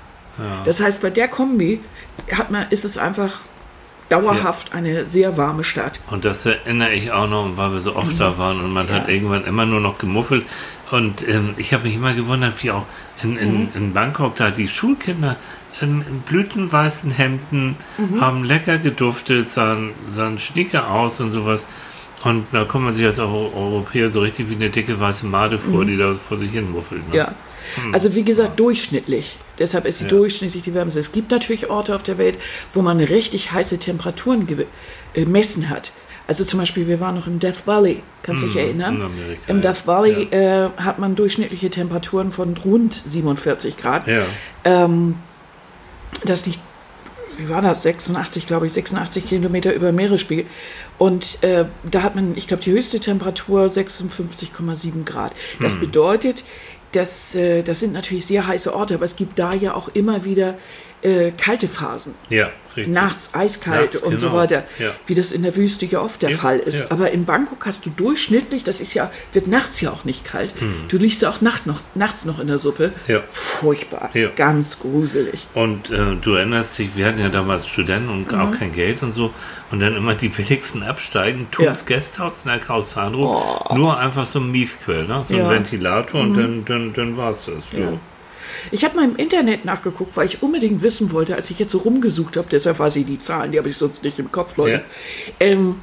Das 0.65 0.81
heißt, 0.81 1.01
bei 1.01 1.09
der 1.09 1.27
Kombi 1.27 1.81
hat 2.31 2.49
man, 2.51 2.67
ist 2.69 2.85
es 2.85 2.97
einfach 2.97 3.39
dauerhaft 4.07 4.73
eine 4.73 5.05
sehr 5.07 5.37
warme 5.37 5.63
Stadt. 5.63 5.99
Und 6.09 6.25
das 6.25 6.45
erinnere 6.45 6.93
ich 6.93 7.11
auch 7.11 7.27
noch, 7.29 7.51
weil 7.57 7.73
wir 7.73 7.79
so 7.79 7.95
oft 7.95 8.19
da 8.19 8.37
waren 8.37 8.59
und 8.63 8.71
man 8.73 8.89
hat 8.89 9.07
Ja. 9.07 9.13
irgendwann 9.13 9.45
immer 9.45 9.65
nur 9.65 9.79
noch 9.81 9.97
gemuffelt. 9.97 10.45
Und 10.91 11.27
ähm, 11.27 11.53
ich 11.57 11.73
habe 11.73 11.83
mich 11.83 11.95
immer 11.95 12.13
gewundert, 12.13 12.63
wie 12.63 12.71
auch 12.71 12.85
in, 13.21 13.37
in, 13.37 13.69
in 13.75 13.93
Bangkok 13.93 14.35
da 14.35 14.49
die 14.49 14.67
Schulkinder 14.67 15.35
in, 15.81 16.01
in 16.01 16.21
blütenweißen 16.21 17.11
Hemden 17.11 17.77
haben 18.19 18.43
lecker 18.43 18.79
geduftet, 18.79 19.51
sahen, 19.51 19.91
sahen 20.07 20.39
schnieke 20.39 20.87
aus 20.87 21.21
und 21.21 21.31
sowas. 21.31 21.67
Und 22.23 22.45
da 22.51 22.65
kommt 22.65 22.85
man 22.85 22.93
sich 22.93 23.05
als 23.05 23.17
Euro 23.19 23.51
Europäer 23.55 24.09
so 24.09 24.19
richtig 24.21 24.49
wie 24.49 24.55
eine 24.55 24.69
dicke 24.69 24.99
weiße 24.99 25.25
Made 25.25 25.57
vor, 25.57 25.85
die 25.85 25.95
da 25.97 26.15
vor 26.27 26.37
sich 26.37 26.51
hin 26.51 26.69
muffelt. 26.71 27.07
Ne? 27.09 27.15
Ja. 27.17 27.31
Also 27.93 28.15
wie 28.15 28.23
gesagt, 28.23 28.59
durchschnittlich. 28.59 29.37
Deshalb 29.59 29.85
ist 29.85 29.99
sie 29.99 30.05
Ja. 30.05 30.09
durchschnittlich 30.09 30.63
die 30.63 30.73
wärmste. 30.73 30.99
Es 30.99 31.11
gibt 31.11 31.31
natürlich 31.31 31.69
Orte 31.69 31.95
auf 31.95 32.03
der 32.03 32.17
Welt, 32.17 32.37
wo 32.73 32.81
man 32.81 32.99
richtig 32.99 33.51
heiße 33.51 33.77
Temperaturen 33.79 34.47
ge- 34.47 34.65
äh, 35.13 35.23
gemessen 35.23 35.69
hat. 35.69 35.91
Also 36.27 36.43
zum 36.43 36.59
Beispiel, 36.59 36.87
wir 36.87 36.99
waren 36.99 37.15
noch 37.15 37.25
im 37.27 37.39
Death 37.39 37.65
Valley, 37.65 38.01
kannst 38.23 38.41
du 38.43 38.47
dich 38.47 38.55
Mhm, 38.55 38.61
erinnern? 38.61 38.95
in 38.97 39.01
Amerika, 39.01 39.41
Im 39.47 39.61
ja. 39.61 39.71
Death 39.71 39.87
Valley 39.87 40.23
äh, 40.31 40.69
hat 40.77 40.99
man 40.99 41.15
durchschnittliche 41.15 41.69
Temperaturen 41.69 42.31
von 42.31 42.55
rund 42.57 42.93
47 42.93 43.77
Grad. 43.77 44.07
Ja. 44.07 44.23
Ähm, 44.63 45.15
das 46.25 46.45
liegt, 46.45 46.59
wie 47.37 47.49
war 47.49 47.61
das, 47.61 47.83
86, 47.83 48.45
glaube 48.47 48.67
ich, 48.67 48.73
86 48.73 49.27
Kilometer 49.27 49.73
über 49.73 49.91
Meeresspiegel. 49.91 50.45
Und 50.99 51.41
äh, 51.43 51.65
da 51.89 52.03
hat 52.03 52.13
man, 52.15 52.37
ich 52.37 52.45
glaube, 52.47 52.61
die 52.61 52.71
höchste 52.71 52.99
Temperatur 52.99 53.65
56,7 53.65 55.05
Grad. 55.05 55.31
Das 55.61 55.73
Hm. 55.73 55.79
bedeutet, 55.79 56.43
dass, 56.91 57.33
äh, 57.35 57.63
das 57.63 57.79
sind 57.79 57.93
natürlich 57.93 58.25
sehr 58.25 58.45
heiße 58.45 58.73
Orte, 58.75 58.95
aber 58.95 59.05
es 59.05 59.15
gibt 59.15 59.39
da 59.39 59.53
ja 59.53 59.73
auch 59.73 59.89
immer 59.93 60.25
wieder 60.25 60.55
äh, 61.01 61.31
kalte 61.31 61.67
Phasen. 61.67 62.13
ja, 62.29 62.49
richtig. 62.75 62.93
Nachts 62.93 63.33
eiskalt 63.33 63.93
Nachts, 63.93 64.01
und 64.03 64.17
so 64.19 64.27
genau. 64.27 64.39
weiter, 64.39 64.63
Ja. 64.79 64.91
wie 65.07 65.15
das 65.15 65.31
in 65.31 65.43
der 65.43 65.55
Wüste 65.55 65.85
ja 65.85 66.01
oft 66.01 66.21
der 66.21 66.31
Ja, 66.31 66.37
Fall 66.37 66.59
ist. 66.59 66.79
ja. 66.81 66.85
Aber 66.91 67.11
in 67.11 67.25
Bangkok 67.25 67.65
hast 67.65 67.85
du 67.85 67.89
durchschnittlich, 67.89 68.63
das 68.63 68.79
ist 68.81 68.93
ja, 68.93 69.09
wird 69.33 69.47
nachts 69.47 69.81
ja 69.81 69.91
auch 69.91 70.03
nicht 70.03 70.23
kalt. 70.25 70.53
Hm. 70.59 70.73
Du 70.89 70.97
liegst 70.97 71.21
ja 71.21 71.29
auch 71.29 71.41
Nacht 71.41 71.65
noch, 71.67 71.79
nachts 71.95 72.25
noch 72.25 72.37
in 72.39 72.47
der 72.47 72.57
Suppe. 72.57 72.91
Ja. 73.07 73.21
Furchtbar, 73.31 74.09
Ja. 74.13 74.29
ganz 74.35 74.79
gruselig. 74.79 75.47
Und 75.53 75.89
äh, 75.89 76.15
du 76.21 76.33
erinnerst 76.35 76.77
dich, 76.79 76.89
wir 76.95 77.05
hatten 77.07 77.19
ja 77.19 77.29
damals 77.29 77.67
Studenten 77.67 78.09
und 78.09 78.31
Mhm. 78.31 78.39
auch 78.41 78.51
kein 78.57 78.71
Geld 78.71 79.01
und 79.01 79.11
so. 79.13 79.33
Und 79.71 79.79
dann 79.79 79.95
immer 79.95 80.15
die 80.15 80.29
billigsten 80.29 80.83
absteigen. 80.83 81.47
Tums 81.51 81.85
Ja. 81.87 81.95
Gasthaus 81.95 82.41
in 82.43 82.49
der 82.51 82.59
Caus 82.59 82.91
Sandro. 82.91 83.65
Nur 83.75 83.97
einfach 83.97 84.25
so 84.25 84.39
ein 84.39 84.51
Miefquell, 84.51 85.05
ne? 85.07 85.23
so 85.23 85.33
ein 85.33 85.39
Ja. 85.41 85.45
Mhm. 85.47 85.51
Ventilator 85.51 86.21
und 86.21 86.35
dann, 86.35 86.65
dann, 86.65 86.93
dann 86.93 87.17
war 87.17 87.31
es 87.31 87.45
das. 87.45 87.63
Ja. 87.71 87.93
Ich 88.71 88.83
habe 88.85 88.95
mal 88.95 89.05
im 89.05 89.15
Internet 89.15 89.65
nachgeguckt, 89.65 90.15
weil 90.17 90.25
ich 90.27 90.41
unbedingt 90.43 90.81
wissen 90.81 91.11
wollte, 91.11 91.35
als 91.35 91.49
ich 91.49 91.59
jetzt 91.59 91.71
so 91.71 91.79
rumgesucht 91.79 92.37
habe, 92.37 92.47
deshalb 92.51 92.79
weiß 92.79 92.95
ich 92.97 93.05
die 93.05 93.19
Zahlen, 93.19 93.51
die 93.51 93.57
habe 93.57 93.69
ich 93.69 93.77
sonst 93.77 94.03
nicht 94.03 94.19
im 94.19 94.31
Kopf, 94.31 94.57
Leute. 94.57 94.75
Ja. 94.75 94.81
Ähm, 95.39 95.75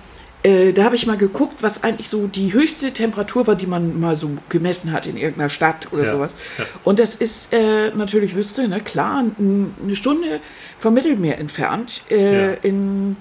äh, 0.42 0.72
da 0.72 0.84
habe 0.84 0.94
ich 0.94 1.06
mal 1.06 1.16
geguckt, 1.16 1.56
was 1.62 1.82
eigentlich 1.82 2.08
so 2.08 2.26
die 2.28 2.52
höchste 2.52 2.92
Temperatur 2.92 3.46
war, 3.46 3.56
die 3.56 3.66
man 3.66 3.98
mal 3.98 4.14
so 4.16 4.30
gemessen 4.48 4.92
hat 4.92 5.06
in 5.06 5.16
irgendeiner 5.16 5.48
Stadt 5.48 5.88
oder 5.92 6.04
Ja. 6.04 6.12
sowas. 6.12 6.34
Ja. 6.58 6.64
Und 6.84 6.98
das 6.98 7.16
ist 7.16 7.52
äh, 7.52 7.90
natürlich, 7.94 8.36
wüsste, 8.36 8.68
ne, 8.68 8.80
klar, 8.80 9.24
eine 9.38 9.96
Stunde 9.96 10.40
vom 10.78 10.94
Mittelmeer 10.94 11.38
entfernt. 11.38 12.02
Äh. 12.10 12.54
In, 12.66 13.16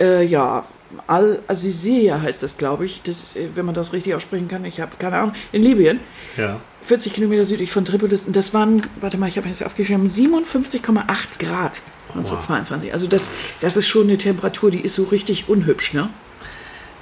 äh, 0.00 0.24
ja, 0.24 0.64
Al-Azizia 1.06 2.20
heißt 2.20 2.42
das, 2.42 2.58
glaube 2.58 2.84
ich, 2.84 3.02
das, 3.02 3.36
äh, 3.36 3.48
wenn 3.54 3.66
man 3.66 3.74
das 3.74 3.92
richtig 3.92 4.14
aussprechen 4.14 4.48
kann. 4.48 4.64
Ich 4.64 4.80
habe 4.80 4.92
keine 4.98 5.18
Ahnung. 5.18 5.34
In 5.52 5.62
Libyen. 5.62 6.00
ja. 6.36 6.60
40 6.84 7.12
Kilometer 7.12 7.44
südlich 7.44 7.70
von 7.70 7.84
Tripolis. 7.84 8.26
Und 8.26 8.34
das 8.34 8.52
waren, 8.54 8.82
warte 9.00 9.16
mal, 9.16 9.28
ich 9.28 9.36
habe 9.36 9.46
mir 9.46 9.52
das 9.52 9.62
aufgeschrieben, 9.62 10.06
57,8 10.06 11.38
Grad 11.38 11.80
1922. 12.08 12.92
Also 12.92 13.06
das, 13.06 13.30
das 13.60 13.76
ist 13.76 13.88
schon 13.88 14.04
eine 14.04 14.18
Temperatur, 14.18 14.70
die 14.70 14.80
ist 14.80 14.96
so 14.96 15.04
richtig 15.04 15.48
unhübsch, 15.48 15.94
ne? 15.94 16.08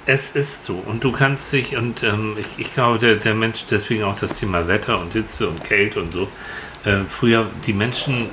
Es 0.05 0.31
ist 0.31 0.63
so. 0.63 0.81
Und 0.85 1.03
du 1.03 1.11
kannst 1.11 1.53
dich, 1.53 1.77
und 1.77 2.03
ähm, 2.03 2.35
ich, 2.39 2.59
ich 2.59 2.73
glaube, 2.73 2.99
der, 2.99 3.15
der 3.15 3.33
Mensch, 3.33 3.65
deswegen 3.69 4.03
auch 4.03 4.15
das 4.15 4.39
Thema 4.39 4.67
Wetter 4.67 4.99
und 4.99 5.13
Hitze 5.13 5.47
und 5.47 5.63
Kälte 5.63 5.99
und 5.99 6.11
so. 6.11 6.27
Äh, 6.85 7.01
früher, 7.07 7.47
die 7.67 7.73
Menschen 7.73 8.29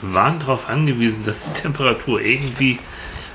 waren 0.00 0.38
darauf 0.40 0.68
angewiesen, 0.68 1.22
dass 1.22 1.44
die 1.44 1.60
Temperatur 1.60 2.20
irgendwie 2.20 2.78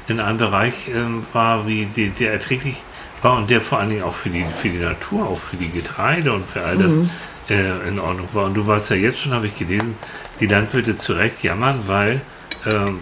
in 0.08 0.20
einem 0.20 0.38
Bereich 0.38 0.90
ähm, 0.94 1.24
war, 1.34 1.68
wie 1.68 1.86
die, 1.86 2.10
der 2.10 2.34
erträglich 2.34 2.76
war 3.22 3.38
und 3.38 3.50
der 3.50 3.62
vor 3.62 3.80
allen 3.80 3.90
Dingen 3.90 4.04
auch 4.04 4.16
für 4.16 4.30
die, 4.30 4.46
für 4.62 4.70
die 4.70 4.78
Natur, 4.78 5.28
auch 5.28 5.40
für 5.40 5.58
die 5.58 5.70
Getreide 5.70 6.34
und 6.34 6.48
für 6.50 6.64
all 6.64 6.78
das 6.78 6.98
äh, 7.50 7.88
in 7.88 8.00
Ordnung 8.00 8.28
war. 8.34 8.46
Und 8.46 8.54
du 8.54 8.68
warst 8.68 8.90
ja 8.90 8.96
jetzt 8.96 9.20
schon, 9.20 9.34
habe 9.34 9.48
ich 9.48 9.56
gelesen, 9.56 9.96
die 10.40 10.48
Landwirte 10.48 10.96
zu 10.96 11.14
Recht 11.14 11.44
jammern, 11.44 11.80
weil 11.88 12.22
ähm, 12.66 13.00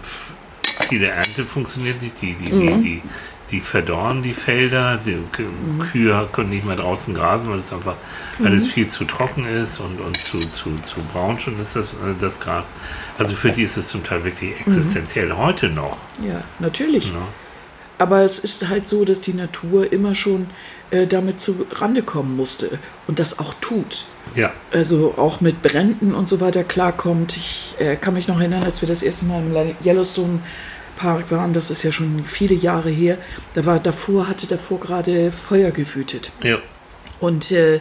viele 0.88 1.08
Ernte 1.08 1.44
funktioniert 1.44 2.00
nicht, 2.02 2.20
die, 2.20 2.34
die, 2.34 2.50
die, 2.50 2.80
die, 2.80 3.02
die 3.50 3.60
verdorren 3.60 4.22
die 4.22 4.32
Felder, 4.32 4.98
die 5.04 5.16
Kü- 5.34 5.90
Kühe 5.92 6.28
können 6.32 6.50
nicht 6.50 6.66
mehr 6.66 6.76
draußen 6.76 7.14
grasen, 7.14 7.48
weil 7.48 7.58
es 7.58 7.72
einfach 7.72 7.94
alles 8.44 8.66
viel 8.66 8.88
zu 8.88 9.04
trocken 9.04 9.46
ist 9.46 9.78
und, 9.78 10.00
und 10.00 10.18
zu, 10.18 10.38
zu, 10.38 10.74
zu 10.82 10.96
braun 11.12 11.38
schon 11.38 11.60
ist 11.60 11.76
das, 11.76 11.88
äh, 11.92 12.14
das 12.18 12.40
Gras. 12.40 12.72
Also 13.18 13.34
für 13.34 13.50
die 13.50 13.62
ist 13.62 13.76
es 13.76 13.88
zum 13.88 14.02
Teil 14.02 14.24
wirklich 14.24 14.60
existenziell 14.60 15.32
heute 15.32 15.68
noch. 15.68 15.96
Ja, 16.26 16.42
natürlich. 16.58 17.12
Ne? 17.12 17.18
Aber 17.98 18.22
es 18.22 18.38
ist 18.40 18.68
halt 18.68 18.86
so, 18.86 19.04
dass 19.04 19.20
die 19.20 19.32
Natur 19.32 19.90
immer 19.92 20.14
schon 20.14 20.50
äh, 20.90 21.06
damit 21.06 21.40
zu 21.40 21.66
Rande 21.72 22.02
kommen 22.02 22.36
musste 22.36 22.78
und 23.06 23.18
das 23.18 23.38
auch 23.38 23.54
tut. 23.60 24.04
Ja, 24.34 24.52
Also 24.72 25.14
auch 25.16 25.40
mit 25.40 25.62
Bränden 25.62 26.14
und 26.14 26.28
so 26.28 26.40
weiter 26.40 26.62
klarkommt. 26.64 27.36
Ich 27.36 27.74
äh, 27.78 27.96
kann 27.96 28.12
mich 28.14 28.28
noch 28.28 28.38
erinnern, 28.38 28.64
als 28.64 28.82
wir 28.82 28.88
das 28.88 29.02
erste 29.02 29.24
Mal 29.26 29.40
im 29.42 29.76
Yellowstone 29.86 30.40
Park 30.96 31.30
waren, 31.30 31.52
das 31.52 31.70
ist 31.70 31.82
ja 31.82 31.92
schon 31.92 32.24
viele 32.26 32.54
Jahre 32.54 32.90
her. 32.90 33.18
Da 33.54 33.64
war 33.66 33.78
davor, 33.78 34.28
hatte 34.28 34.46
davor 34.46 34.80
gerade 34.80 35.30
Feuer 35.30 35.70
gewütet. 35.70 36.32
ja, 36.42 36.58
Und 37.20 37.52
äh, 37.52 37.80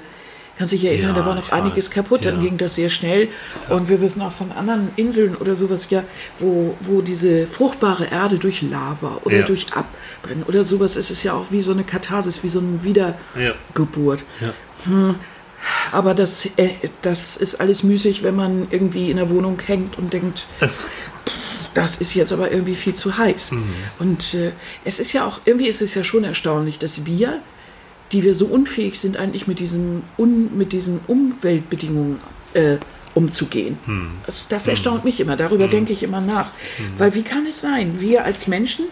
kannst 0.57 0.71
dich 0.73 0.85
erinnern, 0.85 1.15
Ja, 1.15 1.21
da 1.21 1.25
war 1.25 1.35
noch 1.35 1.51
einiges 1.51 1.87
weiß. 1.87 1.91
kaputt, 1.95 2.25
dann 2.25 2.35
Ja. 2.35 2.41
ging 2.49 2.57
das 2.57 2.75
sehr 2.75 2.89
schnell. 2.89 3.27
Und 3.69 3.89
wir 3.89 3.99
wissen 4.01 4.21
auch 4.21 4.31
von 4.31 4.51
anderen 4.53 4.89
Inseln 4.95 5.35
oder 5.35 5.55
sowas 5.55 5.89
ja, 5.89 6.03
wo, 6.39 6.75
wo 6.81 7.01
diese 7.01 7.45
fruchtbare 7.47 8.05
Erde 8.05 8.37
durch 8.37 8.61
Lava 8.61 9.19
oder 9.23 9.39
Ja. 9.39 9.43
durch 9.45 9.67
Abbrennen 9.73 10.43
oder 10.47 10.63
sowas 10.63 10.95
ist 10.95 11.11
es 11.11 11.23
ja 11.23 11.33
auch 11.33 11.47
wie 11.49 11.61
so 11.61 11.71
eine 11.73 11.83
Katharsis, 11.83 12.41
wie 12.43 12.49
so 12.49 12.59
eine 12.59 12.83
Wiedergeburt. 12.83 14.23
ja. 14.41 14.53
Aber 15.91 16.13
das, 16.13 16.45
äh, 16.57 16.69
das 17.01 17.37
ist 17.37 17.55
alles 17.59 17.81
müßig, 17.83 18.21
wenn 18.23 18.35
man 18.35 18.67
irgendwie 18.69 19.09
in 19.09 19.17
der 19.17 19.29
Wohnung 19.31 19.57
hängt 19.65 19.97
und 19.97 20.13
denkt, 20.13 20.45
das 21.75 21.97
ist 21.97 22.15
jetzt 22.15 22.31
aber 22.31 22.51
irgendwie 22.51 22.73
viel 22.73 22.95
zu 22.95 23.17
heiß. 23.17 23.51
Und 23.99 24.33
äh, 24.33 24.53
es 24.83 24.99
ist 24.99 25.13
ja 25.13 25.25
auch, 25.25 25.41
irgendwie 25.45 25.67
ist 25.67 25.81
es 25.81 25.93
ja 25.93 26.03
schon 26.03 26.23
erstaunlich, 26.23 26.79
dass 26.79 27.05
wir, 27.05 27.41
die 28.11 28.23
wir 28.23 28.33
so 28.33 28.47
unfähig 28.47 28.99
sind, 28.99 29.17
eigentlich 29.17 29.45
mit 29.45 29.59
diesen, 29.59 30.01
un, 30.17 30.57
mit 30.57 30.73
diesen 30.73 31.01
Umweltbedingungen 31.05 32.17
äh, 32.53 32.77
umzugehen. 33.13 33.77
Das, 34.25 34.47
das 34.47 34.67
erstaunt 34.67 35.05
mich 35.05 35.19
immer, 35.19 35.35
darüber 35.37 35.67
denke 35.67 35.93
ich 35.93 36.01
immer 36.01 36.21
nach. 36.21 36.47
Weil 36.97 37.13
wie 37.13 37.23
kann 37.23 37.45
es 37.45 37.61
sein, 37.61 37.99
wir 37.99 38.25
als 38.25 38.47
Menschen, 38.47 38.85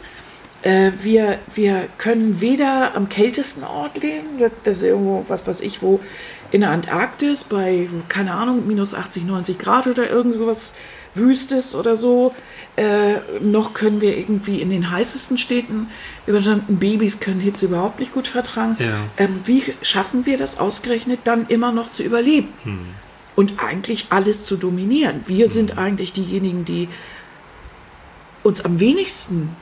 äh, 0.61 0.91
wir, 1.01 1.39
wir 1.55 1.87
können 1.97 2.41
weder 2.41 2.95
am 2.95 3.07
kältesten 3.09 3.63
Ort 3.63 4.01
leben, 4.01 4.39
das, 4.39 4.51
das 4.63 4.77
ist 4.77 4.83
irgendwo, 4.83 5.25
was 5.27 5.47
weiß 5.47 5.61
ich, 5.61 5.81
wo 5.81 5.99
in 6.51 6.61
der 6.61 6.71
Antarktis 6.71 7.45
bei, 7.45 7.89
keine 8.09 8.33
Ahnung, 8.33 8.67
minus 8.67 8.93
80, 8.93 9.23
90 9.25 9.57
Grad 9.57 9.87
oder 9.87 10.09
irgend 10.09 10.35
sowas 10.35 10.73
Wüstes 11.15 11.75
oder 11.75 11.95
so, 11.95 12.33
äh, 12.75 13.17
noch 13.39 13.73
können 13.73 14.01
wir 14.01 14.17
irgendwie 14.17 14.61
in 14.61 14.69
den 14.69 14.89
heißesten 14.89 15.37
Städten 15.37 15.87
überstanden. 16.25 16.77
Babys 16.77 17.19
können 17.19 17.39
Hitze 17.39 17.67
überhaupt 17.67 17.99
nicht 17.99 18.13
gut 18.13 18.27
vertragen. 18.27 18.77
Ja. 18.79 19.01
Ähm, 19.17 19.41
wie 19.45 19.63
schaffen 19.81 20.25
wir 20.25 20.37
das 20.37 20.59
ausgerechnet 20.59 21.19
dann 21.23 21.47
immer 21.47 21.71
noch 21.71 21.91
zu 21.91 22.03
überleben? 22.03 22.49
Und 23.35 23.59
eigentlich 23.59 24.07
alles 24.09 24.45
zu 24.45 24.57
dominieren. 24.57 25.21
Wir 25.27 25.49
sind 25.49 25.77
eigentlich 25.77 26.13
diejenigen, 26.13 26.65
die 26.65 26.89
uns 28.43 28.61
am 28.61 28.79
wenigsten 28.79 29.55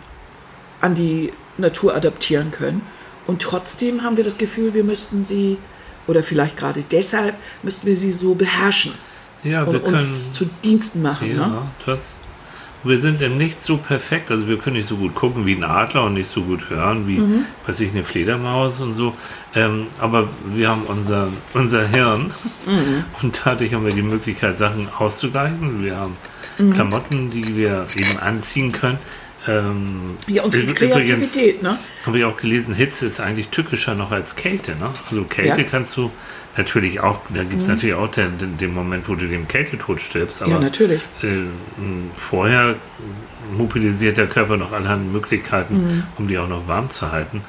an 0.82 0.96
die 0.96 1.32
Natur 1.58 1.96
adaptieren 1.96 2.52
können. 2.52 2.82
Und 3.28 3.42
trotzdem 3.42 4.04
haben 4.04 4.18
wir 4.18 4.24
das 4.24 4.38
Gefühl, 4.38 4.74
wir 4.74 4.84
müssten 4.84 5.24
sie, 5.24 5.58
oder 6.08 6.24
vielleicht 6.24 6.58
gerade 6.58 6.84
deshalb, 6.84 7.36
müssten 7.62 7.88
wir 7.88 7.96
sie 7.96 8.12
so 8.12 8.36
beherrschen. 8.36 8.94
Ja, 9.44 9.64
und 9.64 9.74
wir 9.74 9.80
können. 9.80 9.96
uns 9.96 10.34
zu 10.34 10.50
Diensten 10.64 11.02
machen. 11.02 11.36
Ja, 11.36 11.48
Ne? 11.48 11.58
das. 11.86 12.16
Wir 12.84 12.98
sind 12.98 13.22
im 13.22 13.38
nicht 13.38 13.62
so 13.62 13.78
perfekt, 13.78 14.32
also 14.32 14.48
wir 14.48 14.58
können 14.58 14.76
nicht 14.78 14.88
so 14.88 14.96
gut 14.98 15.14
gucken 15.14 15.46
wie 15.46 15.54
ein 15.54 15.64
Adler 15.64 16.06
und 16.06 16.16
nicht 16.16 16.28
so 16.28 16.42
gut 16.42 16.70
hören 16.72 17.08
wie, 17.08 17.20
Mhm. 17.20 17.46
weiß 17.68 17.80
ich, 17.82 17.92
eine 17.92 18.04
Fledermaus 18.04 18.82
und 18.82 18.96
so. 18.96 19.14
Ähm, 19.54 19.86
aber 20.00 20.30
wir 20.52 20.70
haben 20.70 20.82
unser, 20.88 21.28
unser 21.54 21.88
Hirn 21.88 22.34
Mhm. 22.66 23.04
und 23.22 23.40
dadurch 23.46 23.76
haben 23.76 23.86
wir 23.86 23.94
die 23.94 24.02
Möglichkeit, 24.02 24.58
Sachen 24.58 24.88
auszugleichen. 24.98 25.84
Wir 25.84 25.96
haben 25.96 26.18
Mhm. 26.58 26.74
Klamotten, 26.74 27.30
die 27.30 27.56
wir 27.56 27.86
eben 27.96 28.18
anziehen 28.20 28.72
können. 28.72 28.98
Ähm, 29.48 30.16
Ja, 30.28 30.44
unsere 30.44 30.74
Kreativität, 30.74 31.62
ne? 31.64 31.78
Habe 32.06 32.18
ich 32.20 32.26
auch 32.26 32.38
gelesen, 32.38 32.74
Hitze 32.76 33.06
ist 33.08 33.20
eigentlich 33.20 33.50
tückischer 33.50 33.94
noch 33.96 34.12
als 34.12 34.36
Kälte. 34.36 34.72
Ne? 34.76 34.90
Also 35.10 35.24
Kälte 35.24 35.62
Ja. 35.62 35.68
Kannst 35.70 35.98
du 35.98 36.12
natürlich 36.58 37.00
auch, 37.00 37.20
da 37.30 37.44
gibt 37.44 37.62
es 37.62 37.68
natürlich 37.68 37.96
auch 37.96 38.10
den, 38.12 38.38
den, 38.38 38.58
den 38.58 38.74
Moment, 38.74 39.08
wo 39.08 39.16
du 39.16 39.28
dem 39.28 39.48
Kältetod 39.48 40.02
stirbst, 40.02 40.42
aber 40.42 40.54
ja, 40.54 40.60
natürlich. 40.60 41.02
äh, 41.24 41.28
vorher 42.14 42.76
mobilisiert 43.58 44.18
der 44.18 44.28
Körper 44.28 44.58
noch 44.58 44.72
allerhand 44.72 45.12
Möglichkeiten, 45.12 45.76
Mhm. 45.76 46.04
um 46.18 46.28
die 46.28 46.38
auch 46.38 46.48
noch 46.48 46.68
warm 46.68 46.90
zu 46.90 47.12
halten. 47.12 47.42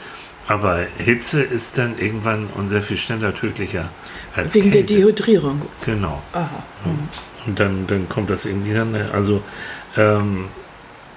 Aber 0.49 0.81
Hitze 0.99 1.41
ist 1.41 1.79
dann 1.79 1.99
irgendwann 1.99 2.49
und 2.57 2.69
sehr 2.69 2.83
viel 2.83 2.97
schneller 2.97 3.35
tödlicher 3.35 3.91
als 4.35 4.55
Wegen 4.55 4.71
der 4.73 4.83
Kälte. 4.83 4.95
Dehydrierung. 4.95 5.63
Genau. 5.87 6.21
Aha. 6.33 6.49
Und 7.47 7.59
dann, 7.61 7.87
dann 7.87 8.09
kommt 8.09 8.29
das 8.29 8.45
irgendwie 8.47 8.75
dann. 8.75 8.95
Also, 9.13 9.43
ähm, 9.97 10.47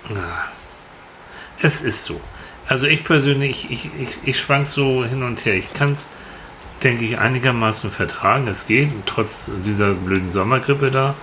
na, 0.10 0.46
es 1.60 1.82
ist 1.82 2.04
so. 2.06 2.22
Also 2.68 2.86
ich 2.88 3.04
persönlich, 3.04 3.68
ich, 3.72 3.90
ich, 4.00 4.10
ich 4.24 4.40
schwank 4.40 4.68
so 4.68 5.04
hin 5.04 5.24
und 5.24 5.44
her. 5.46 5.56
Ich 5.56 5.74
kann 5.74 5.94
es, 5.94 6.08
denke 6.84 7.06
ich, 7.06 7.18
einigermaßen 7.18 7.92
vertragen. 7.92 8.48
Es 8.48 8.68
geht, 8.68 8.90
trotz 9.06 9.50
dieser 9.66 9.94
blöden 9.94 10.32
Sommergrippe 10.32 10.92
da. 10.92 11.16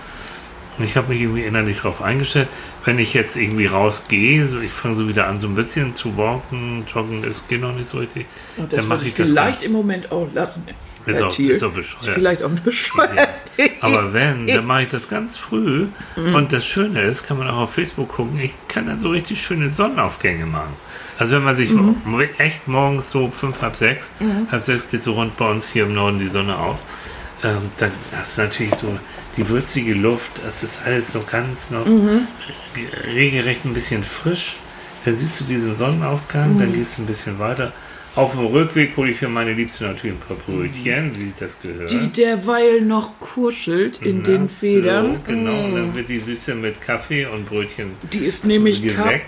Und 0.77 0.85
ich 0.85 0.97
habe 0.97 1.09
mich 1.13 1.21
irgendwie 1.21 1.43
innerlich 1.43 1.77
darauf 1.77 2.01
eingestellt. 2.01 2.47
Wenn 2.83 2.97
ich 2.97 3.13
jetzt 3.13 3.37
irgendwie 3.37 3.67
rausgehe, 3.67 4.45
so 4.45 4.59
ich 4.59 4.71
fange 4.71 4.95
so 4.97 5.07
wieder 5.07 5.27
an, 5.27 5.39
so 5.39 5.47
ein 5.47 5.53
bisschen 5.55 5.93
zu 5.93 6.17
walken, 6.17 6.83
joggen, 6.91 7.23
es 7.23 7.47
geht 7.47 7.61
noch 7.61 7.73
nicht 7.75 7.87
so 7.87 7.99
richtig. 7.99 8.25
Und 8.57 8.73
das 8.73 8.79
dann 8.79 8.89
mache 8.89 9.05
ich 9.05 9.13
das 9.13 9.29
vielleicht 9.29 9.63
im 9.63 9.71
Moment 9.71 10.11
auch 10.11 10.27
lassen. 10.33 10.65
Ist 11.05 11.21
auch- 11.21 11.37
ist 11.37 11.61
auch 11.63 11.71
bescheuert. 11.71 12.01
Ist 12.07 12.09
vielleicht 12.13 12.43
auch 12.43 12.49
bescheuert. 12.49 13.27
Aber 13.81 14.13
wenn, 14.13 14.47
dann 14.47 14.65
mache 14.65 14.83
ich 14.83 14.87
das 14.89 15.07
ganz 15.09 15.37
früh. 15.37 15.85
Und 16.15 16.51
das 16.51 16.65
Schöne 16.65 17.01
ist, 17.01 17.27
kann 17.27 17.37
man 17.37 17.49
auch 17.49 17.57
auf 17.59 17.73
Facebook 17.73 18.09
gucken, 18.09 18.39
ich 18.39 18.53
kann 18.67 18.87
dann 18.87 18.99
so 18.99 19.09
richtig 19.09 19.41
schöne 19.41 19.69
Sonnenaufgänge 19.69 20.45
machen. 20.47 20.73
Also 21.23 21.37
wenn 21.37 21.43
man 21.45 21.55
sich 21.55 21.71
echt 22.37 22.67
morgens 22.67 23.09
so 23.09 23.29
fünf, 23.29 23.61
halb 23.61 23.77
sechs, 23.77 24.09
halb 24.51 24.61
sechs 24.61 24.89
geht 24.91 25.01
so 25.01 25.13
rund 25.13 25.37
bei 25.37 25.49
uns 25.49 25.69
hier 25.69 25.83
im 25.85 25.93
Norden 25.93 26.19
die 26.19 26.27
Sonne 26.27 26.57
auf, 26.57 26.79
ähm, 27.45 27.71
dann 27.77 27.91
hast 28.13 28.37
du 28.37 28.41
natürlich 28.41 28.75
so 28.75 28.99
die 29.37 29.47
würzige 29.47 29.93
Luft, 29.93 30.41
das 30.43 30.63
ist 30.63 30.85
alles 30.85 31.13
so 31.13 31.21
ganz 31.23 31.71
noch 31.71 31.85
regelrecht 33.07 33.63
ein 33.63 33.73
bisschen 33.73 34.03
frisch. 34.03 34.57
Dann 35.05 35.15
siehst 35.15 35.39
du 35.39 35.45
diesen 35.45 35.75
Sonnenaufgang, 35.75 36.59
dann 36.59 36.73
gehst 36.73 36.97
du 36.97 37.03
ein 37.03 37.05
bisschen 37.05 37.39
weiter. 37.39 37.71
Auf 38.15 38.33
dem 38.33 38.45
Rückweg 38.45 38.95
hole 38.95 39.09
ich 39.09 39.17
für 39.17 39.27
meine 39.27 39.53
Liebste 39.53 39.85
natürlich 39.85 40.15
ein 40.15 40.19
paar 40.19 40.37
Brötchen, 40.37 41.15
wie 41.15 41.25
sich 41.25 41.35
das 41.35 41.59
gehört. 41.59 41.91
Die 41.91 42.09
derweil 42.09 42.81
noch 42.81 43.19
kuschelt 43.19 44.03
in 44.03 44.19
Na, 44.19 44.23
den 44.23 44.49
Federn. 44.49 45.15
So, 45.25 45.31
genau, 45.33 45.65
und 45.65 45.75
dann 45.75 45.95
wird 45.95 46.09
die 46.09 46.19
Süße 46.19 46.53
mit 46.53 46.79
Kaffee 46.79 47.25
und 47.25 47.47
Brötchen. 47.47 47.93
Die 48.11 48.19
ist 48.19 48.45
nämlich 48.45 48.83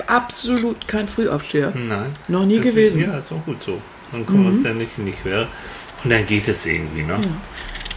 absolut 0.06 0.88
kein 0.88 1.08
Frühaufsteher. 1.08 1.74
Nein. 1.76 2.12
Noch 2.28 2.46
nie 2.46 2.60
gewesen. 2.60 3.02
Ja, 3.02 3.18
ist 3.18 3.32
auch 3.32 3.44
gut 3.44 3.62
so. 3.64 3.82
Dann 4.12 4.24
kommen 4.24 4.44
wir 4.44 4.52
uns 4.52 4.62
dann 4.62 4.78
nicht 4.78 4.92
in 5.00 5.08
die 5.08 5.14
Quere. 5.14 5.48
Und 6.04 6.12
dann 6.12 6.26
geht 6.28 6.48
es 6.48 6.66
irgendwie, 6.68 7.02
ne? 7.02 7.20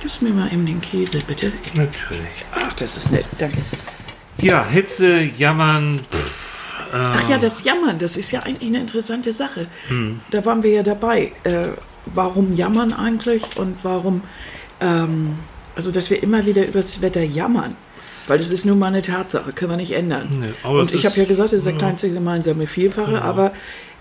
Gibst 0.00 0.22
mir 0.22 0.30
mal 0.30 0.50
eben 0.50 0.64
den 0.64 0.80
Käse, 0.80 1.18
bitte. 1.26 1.52
Natürlich. 1.74 2.46
Ach, 2.52 2.72
das 2.72 2.96
ist 2.96 3.12
nett. 3.12 3.26
Danke. 3.36 3.58
Ja, 4.40 4.66
Hitze, 4.66 5.20
Jammern. 5.36 5.98
Pff, 6.10 6.47
Ach 6.92 7.28
ja, 7.28 7.38
das 7.38 7.64
Jammern, 7.64 7.98
das 7.98 8.16
ist 8.16 8.30
ja 8.30 8.40
eigentlich 8.40 8.68
eine 8.68 8.80
interessante 8.80 9.32
Sache. 9.32 9.66
Hm. 9.88 10.20
Da 10.30 10.44
waren 10.44 10.62
wir 10.62 10.70
ja 10.70 10.82
dabei. 10.82 11.32
Äh, 11.44 11.68
warum 12.14 12.54
jammern 12.54 12.92
eigentlich 12.92 13.42
und 13.56 13.76
warum, 13.82 14.22
ähm, 14.80 15.36
also 15.74 15.90
dass 15.90 16.10
wir 16.10 16.22
immer 16.22 16.46
wieder 16.46 16.62
über 16.62 16.78
das 16.78 17.02
Wetter 17.02 17.22
jammern. 17.22 17.74
Weil 18.26 18.38
das 18.38 18.50
ist 18.50 18.66
nun 18.66 18.78
mal 18.78 18.88
eine 18.88 19.00
Tatsache, 19.00 19.52
können 19.52 19.72
wir 19.72 19.76
nicht 19.78 19.92
ändern. 19.92 20.28
Nee, 20.40 20.68
und 20.68 20.92
ich 20.92 21.06
habe 21.06 21.16
ja 21.16 21.24
gesagt, 21.24 21.54
es 21.54 21.60
ist 21.60 21.66
der 21.66 21.74
kleinste 21.74 22.10
gemeinsame 22.10 22.66
Vielfache, 22.66 23.22
aber 23.22 23.52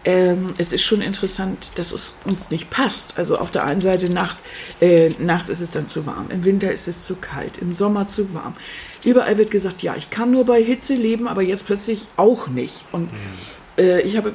ähm, 0.06 0.54
es 0.58 0.72
ist 0.74 0.84
schon 0.84 1.02
interessant, 1.02 1.78
dass 1.78 1.92
es 1.92 2.18
uns 2.26 2.50
nicht 2.50 2.70
passt. 2.70 3.18
Also 3.18 3.38
auf 3.38 3.52
der 3.52 3.66
einen 3.66 3.82
Seite 3.82 4.12
Nacht, 4.12 4.38
äh, 4.80 5.10
nachts 5.20 5.50
ist 5.50 5.62
es 5.62 5.72
dann 5.72 5.88
zu 5.88 6.06
warm, 6.06 6.30
im 6.30 6.44
Winter 6.44 6.72
ist 6.72 6.88
es 6.88 7.06
zu 7.06 7.16
kalt, 7.16 7.58
im 7.58 7.74
Sommer 7.74 8.08
zu 8.08 8.34
warm. 8.34 8.54
Überall 9.04 9.38
wird 9.38 9.52
gesagt, 9.52 9.84
ja, 9.84 9.96
ich 9.96 10.10
kann 10.10 10.32
nur 10.32 10.46
bei 10.46 10.64
Hitze 10.64 10.96
leben, 10.96 11.28
aber 11.28 11.42
jetzt 11.42 11.66
plötzlich 11.66 12.06
auch 12.16 12.48
nicht. 12.48 12.86
Und 12.92 13.10
äh, 13.78 14.02
ich 14.02 14.18
habe 14.18 14.34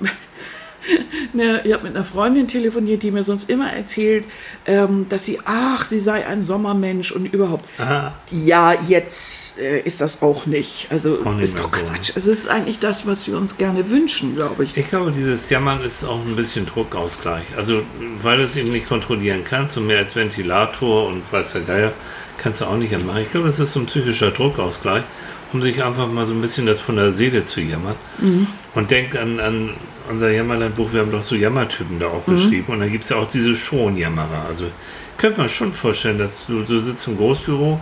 ne, 1.33 1.61
ich 1.65 1.73
habe 1.73 1.85
mit 1.85 1.97
einer 1.97 2.05
Freundin 2.05 2.49
telefoniert, 2.49 3.03
die 3.03 3.11
mir 3.11 3.25
sonst 3.25 3.49
immer 3.51 3.73
erzählt, 3.73 4.27
ähm, 4.67 5.07
dass 5.09 5.25
sie, 5.25 5.39
ach, 5.45 5.85
sie 5.87 5.99
sei 5.99 6.27
ein 6.27 6.43
Sommermensch 6.43 7.13
und 7.13 7.27
überhaupt. 7.33 7.69
aha. 7.79 8.15
Ja, 8.31 8.75
jetzt 8.89 9.59
äh, 9.59 9.81
ist 9.81 10.01
das 10.01 10.23
auch 10.23 10.47
nicht. 10.47 10.89
Also 10.91 11.19
Auch 11.25 11.35
nicht 11.35 11.45
ist 11.45 11.59
doch 11.59 11.71
so, 11.71 11.77
ne? 11.77 11.83
Quatsch. 11.91 12.13
Es 12.15 12.27
ist 12.27 12.49
eigentlich 12.49 12.79
das, 12.79 13.07
was 13.07 13.27
wir 13.27 13.37
uns 13.37 13.57
gerne 13.59 13.91
wünschen, 13.91 14.35
glaube 14.37 14.65
ich. 14.65 14.77
Ich 14.77 14.89
glaube, 14.89 15.13
dieses 15.13 15.49
Jammern 15.51 15.83
ist 15.83 16.05
auch 16.05 16.21
ein 16.25 16.37
bisschen 16.37 16.67
Druckausgleich. 16.67 17.45
Also, 17.57 17.83
weil 18.23 18.39
du 18.39 18.45
es 18.45 18.57
eben 18.57 18.71
nicht 18.71 18.87
kontrollieren 18.87 19.45
kannst 19.45 19.77
und 19.77 19.87
mehr 19.87 19.99
als 19.99 20.17
Ventilator 20.17 21.07
und 21.07 21.23
weiß 21.33 21.53
der 21.53 21.63
Geier 21.63 21.93
kannst 22.39 22.61
du 22.61 22.65
auch 22.65 22.77
nicht 22.77 22.95
anmachen. 22.95 23.23
Ich 23.23 23.31
glaube, 23.31 23.47
das 23.47 23.61
ist 23.61 23.73
so 23.73 23.81
ein 23.81 23.87
psychischer 23.87 24.31
Druckausgleich, 24.31 25.05
um 25.53 25.63
sich 25.63 25.83
einfach 25.83 26.09
mal 26.09 26.27
so 26.27 26.35
ein 26.35 26.41
bisschen 26.41 26.67
das 26.67 26.81
von 26.81 26.97
der 26.97 27.13
Seele 27.13 27.45
zu 27.45 27.61
jammern. 27.61 27.97
Und 28.75 28.91
denk 28.91 29.17
an, 29.17 29.41
an 29.41 29.71
unser 30.11 30.31
Jammerlandbuch, 30.31 30.93
wir 30.93 31.01
haben 31.01 31.13
doch 31.13 31.23
so 31.23 31.35
Jammertypen 31.35 31.99
da 31.99 32.07
auch 32.07 32.23
beschrieben. 32.23 32.73
Und 32.73 32.81
da 32.81 32.87
gibt 32.87 33.05
es 33.05 33.11
ja 33.11 33.17
auch 33.17 33.31
diese 33.31 33.55
Schonjammerer. 33.55 34.47
Also, 34.49 34.67
könnte 35.19 35.41
man 35.41 35.49
schon 35.49 35.73
vorstellen, 35.73 36.19
dass 36.19 36.47
du, 36.47 36.63
du 36.63 36.81
sitzt 36.81 37.07
im 37.07 37.17
Großbüro 37.17 37.79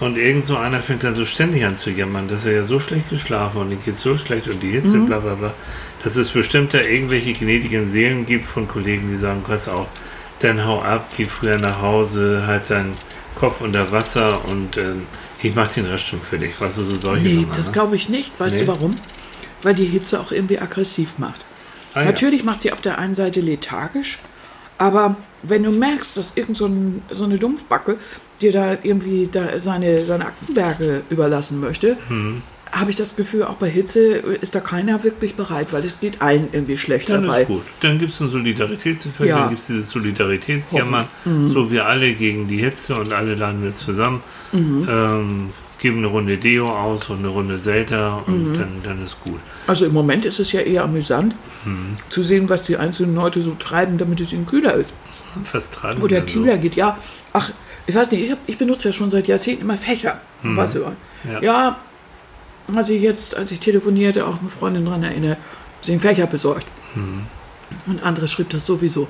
und 0.00 0.18
irgend 0.18 0.44
so 0.44 0.56
einer 0.56 0.80
fängt 0.80 1.04
dann 1.04 1.14
so 1.14 1.24
ständig 1.24 1.64
an 1.64 1.78
zu 1.78 1.90
jammern, 1.90 2.26
dass 2.26 2.46
er 2.46 2.52
ja 2.52 2.64
so 2.64 2.80
schlecht 2.80 3.10
geschlafen 3.10 3.58
und 3.58 3.70
ihm 3.70 3.78
geht 3.84 3.96
so 3.96 4.16
schlecht 4.16 4.48
und 4.48 4.62
die 4.62 4.70
Hitze, 4.70 4.98
bla 4.98 5.18
bla 5.18 5.34
bla. 5.34 5.54
Dass 6.02 6.16
es 6.16 6.30
bestimmt 6.30 6.74
da 6.74 6.80
irgendwelche 6.80 7.32
gnädigen 7.32 7.90
Seelen 7.90 8.26
gibt 8.26 8.46
von 8.46 8.66
Kollegen, 8.66 9.10
die 9.10 9.16
sagen, 9.16 9.42
pass 9.46 9.68
auf, 9.68 9.86
dann 10.40 10.64
hau 10.64 10.80
ab, 10.80 11.08
geh 11.16 11.24
früher 11.24 11.58
nach 11.58 11.80
Hause, 11.80 12.44
halt 12.46 12.70
deinen 12.70 12.94
Kopf 13.38 13.60
unter 13.60 13.92
Wasser 13.92 14.44
und 14.48 14.76
ähm, 14.76 15.02
ich 15.44 15.54
mach 15.54 15.70
den 15.72 15.84
Rest 15.86 16.06
schon 16.06 16.20
für 16.20 16.38
dich. 16.38 16.60
Weißt 16.60 16.78
du, 16.78 16.82
so 16.84 16.96
solche 16.96 17.22
Nee, 17.24 17.34
Nummern, 17.34 17.56
das 17.56 17.66
ne? 17.68 17.72
glaube 17.72 17.96
ich 17.96 18.08
nicht. 18.08 18.38
Weißt 18.38 18.56
Nee. 18.56 18.62
du 18.62 18.68
warum? 18.68 18.94
Weil 19.62 19.74
die 19.74 19.86
Hitze 19.86 20.20
auch 20.20 20.32
irgendwie 20.32 20.58
aggressiv 20.58 21.14
macht. 21.18 21.44
Ah, 21.94 22.00
ja. 22.00 22.06
Natürlich 22.06 22.44
macht 22.44 22.62
sie 22.62 22.72
auf 22.72 22.80
der 22.80 22.98
einen 22.98 23.14
Seite 23.14 23.40
lethargisch, 23.40 24.18
aber 24.78 25.16
wenn 25.42 25.62
du 25.62 25.70
merkst, 25.70 26.16
dass 26.16 26.36
irgend 26.36 26.56
so, 26.56 26.66
ein, 26.66 27.02
so 27.10 27.24
eine 27.24 27.38
Dumpfbacke 27.38 27.98
dir 28.40 28.52
da 28.52 28.72
irgendwie 28.82 29.28
da 29.30 29.60
seine, 29.60 30.04
seine 30.04 30.26
Aktenberge 30.26 31.02
überlassen 31.10 31.60
möchte, 31.60 31.96
Hm. 32.08 32.42
Habe 32.72 32.90
ich 32.90 32.96
das 32.96 33.16
Gefühl, 33.16 33.42
auch 33.44 33.54
bei 33.56 33.68
Hitze 33.68 34.00
ist 34.16 34.54
da 34.54 34.60
keiner 34.60 35.02
wirklich 35.04 35.34
bereit, 35.34 35.72
weil 35.74 35.84
es 35.84 36.00
geht 36.00 36.22
allen 36.22 36.48
irgendwie 36.52 36.76
schlecht 36.78 37.08
Dann 37.10 37.24
dabei. 37.24 37.42
ist 37.42 37.48
gut. 37.48 37.62
Dann 37.80 37.98
gibt 37.98 38.12
es 38.12 38.20
einen 38.22 38.30
Solidaritätseffekt, 38.30 39.28
Ja. 39.28 39.40
dann 39.40 39.48
gibt 39.50 39.60
es 39.60 39.66
dieses 39.66 39.90
Solidaritätsjammern, 39.90 41.06
Mhm. 41.24 41.48
so 41.48 41.70
wir 41.70 41.86
alle 41.86 42.14
gegen 42.14 42.48
die 42.48 42.56
Hitze 42.58 42.94
und 42.98 43.12
alle 43.12 43.34
laden 43.34 43.62
wir 43.62 43.74
zusammen, 43.74 44.22
Mhm. 44.52 44.88
ähm, 44.90 45.50
geben 45.80 45.98
eine 45.98 46.06
Runde 46.06 46.36
Deo 46.38 46.68
aus 46.70 47.08
und 47.10 47.18
eine 47.18 47.28
Runde 47.28 47.58
Zelda 47.58 48.22
und 48.26 48.52
Mhm. 48.52 48.54
dann, 48.54 48.68
dann 48.84 49.04
ist 49.04 49.20
gut. 49.22 49.40
Also 49.66 49.84
im 49.84 49.92
Moment 49.92 50.24
ist 50.24 50.38
es 50.40 50.52
ja 50.52 50.60
eher 50.60 50.84
amüsant, 50.84 51.34
Hm. 51.64 51.96
zu 52.08 52.22
sehen, 52.22 52.48
was 52.48 52.62
die 52.62 52.76
einzelnen 52.76 53.14
Leute 53.16 53.42
so 53.42 53.54
treiben, 53.58 53.98
damit 53.98 54.20
es 54.20 54.32
ihnen 54.32 54.46
kühler 54.46 54.74
ist. 54.74 54.92
Was 55.52 55.70
treiben 55.70 56.00
Oder 56.02 56.20
so? 56.22 56.26
kühler 56.40 56.56
geht. 56.58 56.76
Ja, 56.76 56.96
ach, 57.32 57.50
ich 57.86 57.94
weiß 57.94 58.10
nicht, 58.12 58.22
ich, 58.24 58.30
hab, 58.30 58.38
ich 58.46 58.56
benutze 58.58 58.88
ja 58.88 58.92
schon 58.92 59.10
seit 59.10 59.26
Jahrzehnten 59.28 59.62
immer 59.62 59.76
Fächer. 59.76 60.20
Weißt 60.42 60.76
du, 60.76 60.80
Mhm. 60.80 61.32
Ja. 61.32 61.42
ja, 61.42 61.76
als 62.74 62.88
ich 62.90 63.02
jetzt, 63.02 63.36
als 63.36 63.50
ich 63.50 63.60
telefonierte, 63.60 64.26
auch 64.26 64.40
eine 64.40 64.50
Freundin 64.50 64.84
daran 64.84 65.02
erinnert, 65.02 65.38
sie 65.80 65.92
einen 65.92 66.00
Fächer 66.00 66.26
besorgt. 66.26 66.66
Mhm. 66.94 67.26
Und 67.86 68.02
andere 68.02 68.28
schrieb 68.28 68.50
das 68.50 68.66
sowieso. 68.66 69.08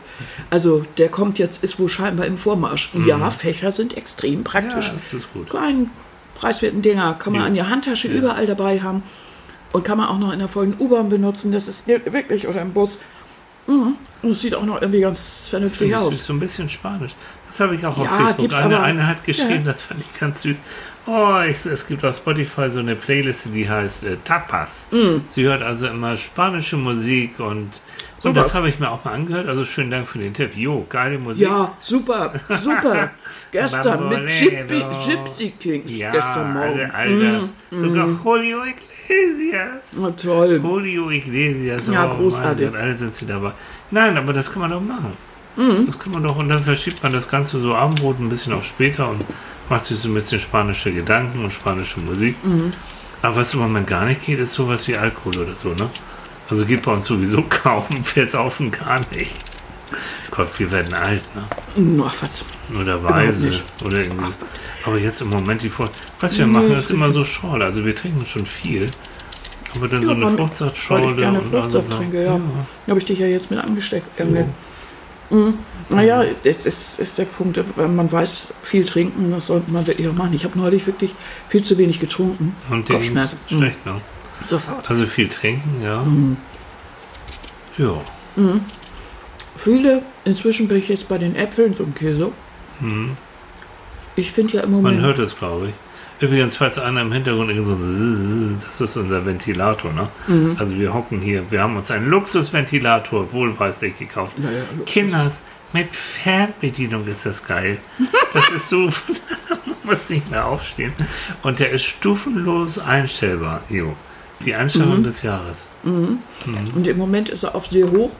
Also 0.48 0.86
der 0.96 1.08
kommt 1.08 1.38
jetzt, 1.40 1.64
ist 1.64 1.78
wohl 1.80 1.88
scheinbar 1.88 2.26
im 2.26 2.38
Vormarsch. 2.38 2.90
Und 2.94 3.06
ja, 3.06 3.30
Fächer 3.30 3.72
sind 3.72 3.96
extrem 3.96 4.34
Mhm. 4.40 4.44
Ja, 4.44 4.50
praktisch. 4.50 4.92
das 5.00 5.12
ist 5.14 5.32
gut. 5.32 5.50
Kleinen, 5.50 5.90
preiswerten 6.36 6.80
Dinger 6.80 7.14
kann 7.14 7.32
man 7.32 7.42
Ja. 7.42 7.46
an 7.48 7.54
der 7.54 7.68
Handtasche 7.68 8.08
überall 8.08 8.46
dabei 8.46 8.80
haben. 8.80 9.02
Und 9.72 9.84
kann 9.84 9.96
man 9.98 10.06
auch 10.08 10.18
noch 10.18 10.32
in 10.32 10.38
der 10.38 10.48
vollen 10.48 10.74
U-Bahn 10.78 11.08
benutzen. 11.08 11.50
Das 11.50 11.66
ist 11.66 11.88
wirklich, 11.88 12.46
oder 12.46 12.60
im 12.60 12.72
Bus. 12.72 13.00
Mhm. 13.66 13.94
Und 14.22 14.30
es 14.30 14.40
sieht 14.40 14.54
auch 14.54 14.64
noch 14.64 14.80
irgendwie 14.80 15.00
ganz 15.00 15.48
vernünftig 15.48 15.90
Das 15.90 16.02
aus. 16.02 16.14
ist 16.14 16.26
so 16.26 16.32
ein 16.34 16.40
bisschen 16.40 16.68
Spanisch. 16.68 17.14
Das 17.52 17.60
habe 17.60 17.74
ich 17.74 17.84
auch 17.84 17.98
auf 17.98 18.04
Ja, 18.06 18.16
Facebook. 18.16 18.36
gibt's 18.38 18.60
Eine, 18.60 18.76
aber- 18.76 18.84
eine 18.86 19.06
hat 19.06 19.24
geschrieben, 19.24 19.50
Ja. 19.56 19.72
das 19.72 19.82
fand 19.82 20.00
ich 20.00 20.18
ganz 20.18 20.40
süß. 20.40 20.60
Oh, 21.04 21.34
ich, 21.46 21.66
es 21.66 21.86
gibt 21.86 22.02
auf 22.02 22.16
Spotify 22.16 22.70
so 22.70 22.78
eine 22.78 22.96
Playliste, 22.96 23.50
die 23.50 23.68
heißt 23.68 24.04
äh, 24.04 24.16
Tapas. 24.24 24.86
Sie 25.28 25.42
hört 25.44 25.60
also 25.60 25.88
immer 25.88 26.16
spanische 26.16 26.76
Musik 26.78 27.40
und, 27.40 27.82
und 28.22 28.36
das 28.36 28.54
habe 28.54 28.70
ich 28.70 28.78
mir 28.78 28.88
auch 28.90 29.04
mal 29.04 29.12
angehört. 29.12 29.48
Also 29.48 29.66
schönen 29.66 29.90
Dank 29.90 30.08
für 30.08 30.18
den 30.18 30.32
Tipp. 30.32 30.56
Jo, 30.56 30.86
geile 30.88 31.18
Musik. 31.18 31.42
Ja, 31.46 31.76
super, 31.80 32.32
super. 32.48 33.10
Gestern 33.52 34.08
mit 34.08 34.20
Gypsy. 34.28 34.64
Gypsy 35.06 35.50
Kings. 35.60 35.98
Ja, 35.98 36.10
gestern 36.10 36.54
Morgen. 36.54 36.90
all, 36.90 37.10
all 37.10 37.20
das. 37.40 37.52
Sogar 37.70 38.08
Julio 38.24 38.62
Iglesias. 38.64 39.98
Oh, 40.00 40.10
toll. 40.10 40.58
Julio 40.62 41.10
Iglesias. 41.10 41.88
Ja, 41.88 42.10
oh 42.10 42.16
großartig. 42.16 42.64
Mein 42.66 42.72
Gott, 42.74 42.80
alle 42.82 42.96
sind 42.96 43.14
sie 43.14 43.26
dabei. 43.26 43.52
Nein, 43.90 44.16
aber 44.16 44.32
das 44.32 44.50
kann 44.50 44.62
man 44.62 44.70
doch 44.70 44.80
machen. 44.80 45.12
Mhm. 45.56 45.86
Das 45.86 45.98
kann 45.98 46.12
man 46.12 46.22
doch, 46.22 46.36
und 46.36 46.48
dann 46.48 46.64
verschiebt 46.64 47.02
man 47.02 47.12
das 47.12 47.28
Ganze 47.28 47.60
so 47.60 47.74
Abendbrot 47.74 48.20
ein 48.20 48.28
bisschen 48.28 48.52
auf 48.52 48.64
später 48.64 49.08
und 49.08 49.22
macht 49.68 49.84
sich 49.84 49.98
so 49.98 50.08
ein 50.08 50.14
bisschen 50.14 50.40
spanische 50.40 50.92
Gedanken 50.92 51.44
und 51.44 51.52
spanische 51.52 52.00
Musik. 52.00 52.36
Mhm. 52.44 52.70
Aber 53.20 53.36
was 53.36 53.54
im 53.54 53.60
Moment 53.60 53.86
gar 53.86 54.04
nicht 54.04 54.24
geht, 54.24 54.40
ist 54.40 54.54
sowas 54.54 54.88
wie 54.88 54.96
Alkohol 54.96 55.36
oder 55.38 55.54
so, 55.54 55.68
ne? 55.70 55.88
Also 56.50 56.66
geht 56.66 56.82
bei 56.82 56.92
uns 56.92 57.06
sowieso 57.06 57.42
kaum, 57.48 57.84
wir 58.14 58.26
saufen 58.26 58.70
gar 58.70 59.00
nicht. 59.14 59.32
Gott, 60.30 60.48
wir 60.58 60.70
werden 60.72 60.94
alt, 60.94 61.22
ne? 61.34 62.02
Ach, 62.06 62.14
was. 62.20 62.44
Oder 62.74 63.04
weise. 63.04 63.50
Oder 63.84 63.98
irgendwie. 63.98 64.32
Aber 64.84 64.98
jetzt 64.98 65.20
im 65.20 65.28
Moment 65.28 65.62
die 65.62 65.68
Vor. 65.68 65.90
Was 66.20 66.38
wir 66.38 66.46
machen, 66.46 66.72
ist 66.72 66.90
immer 66.90 67.10
so 67.10 67.22
Schorle. 67.24 67.66
Also 67.66 67.84
wir 67.84 67.94
trinken 67.94 68.24
schon 68.24 68.46
viel. 68.46 68.86
Aber 69.74 69.88
dann 69.88 70.04
so 70.04 70.12
eine 70.12 70.36
Fruchtsaftschorle. 70.36 71.04
Weil 71.04 71.10
ich 71.10 71.16
gerne 71.18 71.42
Fruchtsaft 71.42 71.90
trinke, 71.90 72.24
ja. 72.24 72.40
Da 72.86 72.90
habe 72.90 72.98
ich 72.98 73.04
dich 73.04 73.18
ja 73.18 73.26
jetzt 73.26 73.50
mit 73.50 73.60
angesteckt. 73.60 74.06
Irgendwie. 74.18 74.44
Mhm. 75.32 75.54
Naja, 75.88 76.24
das 76.44 76.64
ist, 76.66 77.00
ist 77.00 77.18
der 77.18 77.24
Punkt. 77.24 77.58
wenn 77.76 77.96
Man 77.96 78.10
weiß, 78.10 78.54
viel 78.62 78.86
trinken, 78.86 79.30
das 79.30 79.48
sollte 79.48 79.70
man 79.70 79.86
wirklich 79.86 80.08
auch 80.08 80.14
machen. 80.14 80.32
Ich 80.34 80.44
habe 80.44 80.58
neulich 80.58 80.86
wirklich 80.86 81.14
viel 81.48 81.62
zu 81.62 81.76
wenig 81.76 82.00
getrunken. 82.00 82.56
Und 82.70 82.88
der 82.88 82.98
Dienst 82.98 83.14
Kopfschmerzen. 83.14 83.38
Mhm. 83.50 83.58
schlecht, 83.58 83.86
ne? 83.86 84.00
Sofort. 84.46 84.90
Also 84.90 85.06
viel 85.06 85.28
trinken, 85.28 85.82
ja. 85.84 86.02
Mhm. 86.02 86.36
Ja. 87.78 87.94
Viele, 89.56 90.02
inzwischen 90.24 90.68
bin 90.68 90.78
ich 90.78 90.88
jetzt 90.88 91.08
bei 91.08 91.18
den 91.18 91.36
Äpfeln 91.36 91.74
zum 91.74 91.94
Käse. 91.94 92.32
Ich 94.16 94.32
finde 94.32 94.54
ja 94.54 94.62
im 94.62 94.72
Man 94.72 94.82
Moment. 94.82 95.02
hört 95.02 95.18
es, 95.18 95.36
glaube 95.38 95.68
ich. 95.68 95.74
Übrigens, 96.22 96.56
falls 96.56 96.78
einer 96.78 97.02
im 97.02 97.12
Hintergrund 97.12 97.50
irgendwie 97.50 98.56
so, 98.56 98.56
das 98.66 98.80
ist 98.80 98.96
unser 98.96 99.26
Ventilator, 99.26 99.92
ne? 99.92 100.08
Mhm. 100.28 100.56
Also 100.58 100.76
wir 100.78 100.94
hocken 100.94 101.20
hier, 101.20 101.42
wir 101.50 101.60
haben 101.62 101.76
uns 101.76 101.90
einen 101.90 102.08
Luxusventilator 102.08 103.32
wohlweislich 103.32 103.98
gekauft. 103.98 104.38
Naja. 104.38 104.62
Kinders, 104.86 105.42
mit 105.72 105.94
Fernbedienung 105.94 107.06
ist 107.08 107.26
das 107.26 107.44
geil. 107.44 107.78
Das 108.32 108.48
ist 108.50 108.68
so, 108.68 108.76
man 108.86 108.92
muss 109.84 110.08
nicht 110.10 110.30
mehr 110.30 110.46
aufstehen. 110.46 110.92
Und 111.42 111.58
der 111.60 111.70
ist 111.70 111.84
stufenlos 111.84 112.78
einstellbar, 112.78 113.60
Jo. 113.68 113.96
Die 114.44 114.54
Einstellung 114.54 114.98
Mhm. 115.00 115.04
des 115.04 115.22
Jahres. 115.22 115.70
Und 115.84 116.86
im 116.86 116.98
Moment 116.98 117.28
ist 117.30 117.42
er 117.44 117.54
auf 117.54 117.66
sehr 117.66 117.90
hoch 117.90 118.10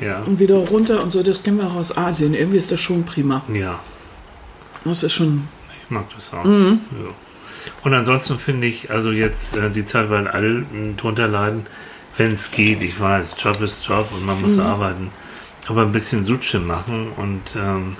Ja. 0.00 0.20
und 0.20 0.38
wieder 0.40 0.56
runter 0.56 1.02
und 1.02 1.10
so. 1.10 1.22
Das 1.22 1.42
kennen 1.42 1.58
wir 1.58 1.66
auch 1.66 1.76
aus 1.76 1.96
Asien. 1.96 2.34
Irgendwie 2.34 2.58
ist 2.58 2.70
das 2.72 2.80
schon 2.80 3.04
prima. 3.04 3.42
Ja. 3.52 3.78
Das 4.84 5.02
ist 5.02 5.12
schon. 5.14 5.48
Ich 5.84 5.90
mag 5.90 6.04
das 6.14 6.32
auch. 6.32 6.44
Mhm. 6.44 6.80
Ja. 6.92 7.10
Und 7.82 7.94
ansonsten 7.94 8.38
finde 8.38 8.66
ich, 8.66 8.90
also 8.90 9.10
jetzt 9.10 9.56
äh, 9.56 9.70
die 9.70 9.84
Zeit, 9.86 10.10
weil 10.10 10.28
alle 10.28 10.64
mh, 10.70 10.94
drunter 10.96 11.28
leiden, 11.28 11.66
wenn 12.16 12.32
es 12.34 12.50
geht, 12.50 12.82
ich 12.82 12.98
weiß, 13.00 13.36
Job 13.38 13.60
ist 13.60 13.86
Job 13.86 14.08
und 14.12 14.24
man 14.24 14.36
Mhm. 14.36 14.42
muss 14.42 14.58
arbeiten, 14.58 15.10
aber 15.68 15.82
ein 15.82 15.92
bisschen 15.92 16.24
Sutsche 16.24 16.58
machen 16.60 17.12
und 17.16 17.42
ähm, 17.56 17.96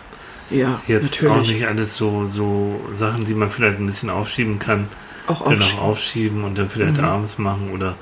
Ja, 0.51 0.81
jetzt 0.89 1.21
auch 1.25 1.29
natürlich. 1.37 1.53
nicht 1.53 1.67
alles 1.67 1.95
so, 1.97 2.27
so 2.27 2.81
Sachen, 2.93 3.25
die 3.25 3.35
man 3.35 3.51
vielleicht 3.51 3.79
ein 3.79 3.87
bisschen 3.87 4.11
aufschieben 4.11 4.59
kann, 4.59 4.89
Auch 5.29 5.43
dann 5.45 5.59
noch 5.59 5.79
aufschieben. 5.79 5.79
aufschieben 5.79 6.45
und 6.45 6.59
dann 6.59 6.69
vielleicht 6.69 6.99
abends 6.99 7.39
machen 7.39 7.71
oder 7.73 7.95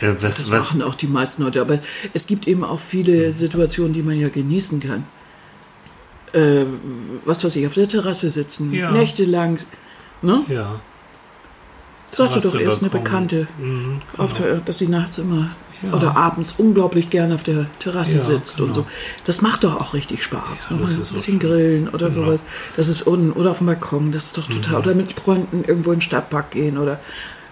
äh, 0.00 0.08
was, 0.20 0.36
Das 0.38 0.50
was 0.50 0.64
machen 0.74 0.82
auch 0.82 0.94
die 0.94 1.06
meisten 1.06 1.42
Leute. 1.44 1.60
Aber 1.62 1.78
es 2.12 2.26
gibt 2.26 2.46
eben 2.46 2.62
auch 2.64 2.80
viele 2.80 3.32
Situationen, 3.32 3.92
die 3.94 4.02
man 4.02 4.18
ja 4.20 4.28
genießen 4.28 4.80
kann. 4.80 5.04
Äh, 6.32 6.66
was 7.24 7.44
weiß 7.44 7.56
ich, 7.56 7.66
auf 7.66 7.74
der 7.74 7.88
Terrasse 7.88 8.28
sitzen, 8.30 8.74
Ja. 8.74 8.90
nächtelang. 8.90 9.58
Ne? 10.20 10.42
ja. 10.48 10.80
Sagte 12.16 12.40
doch 12.40 12.52
Terrasse, 12.52 12.60
erst 12.64 12.82
eine. 12.82 12.90
Bekannte, 12.90 13.48
Mhm, 13.58 14.00
auf 14.16 14.32
der, 14.32 14.56
dass 14.58 14.78
sie 14.78 14.88
nachts 14.88 15.18
immer 15.18 15.50
Ja. 15.82 15.92
oder 15.94 16.16
abends 16.16 16.54
unglaublich 16.58 17.10
gern 17.10 17.32
auf 17.32 17.42
der 17.42 17.66
Terrasse 17.78 18.16
Ja, 18.16 18.22
sitzt 18.22 18.60
und 18.60 18.68
genau. 18.72 18.80
so. 18.82 18.86
Das 19.24 19.42
macht 19.42 19.64
doch 19.64 19.76
auch 19.80 19.92
richtig 19.94 20.22
Spaß. 20.22 20.70
Ja, 20.70 20.76
ne? 20.76 20.82
das 20.82 20.92
Mal 20.94 21.02
ist 21.02 21.10
ein 21.10 21.14
bisschen 21.14 21.38
grillen 21.38 21.88
oder 21.88 22.08
Genau. 22.08 22.26
sowas. 22.26 22.40
Das 22.76 22.88
ist 22.88 23.02
unten 23.02 23.32
oder 23.32 23.50
auf 23.50 23.58
dem 23.58 23.66
Balkon, 23.66 24.12
das 24.12 24.26
ist 24.26 24.38
doch 24.38 24.46
total. 24.46 24.72
Mhm. 24.74 24.78
Oder 24.78 24.94
mit 24.94 25.12
Freunden 25.20 25.64
irgendwo 25.64 25.90
in 25.92 25.96
den 25.96 26.02
Stadtpark 26.02 26.50
gehen 26.52 26.78
oder 26.78 27.00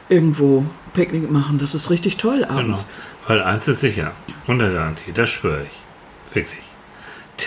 irgendwo 0.08 0.64
Picknick 0.94 1.30
machen. 1.30 1.58
Das 1.58 1.74
ist 1.74 1.90
richtig 1.90 2.16
toll 2.16 2.38
Genau. 2.46 2.58
abends. 2.60 2.90
Weil 3.26 3.42
eins 3.42 3.66
ist 3.68 3.80
sicher, 3.80 4.12
unter 4.46 4.70
Garantie, 4.70 5.12
das 5.12 5.30
schwöre 5.30 5.62
ich. 5.62 6.34
Wirklich. 6.34 6.62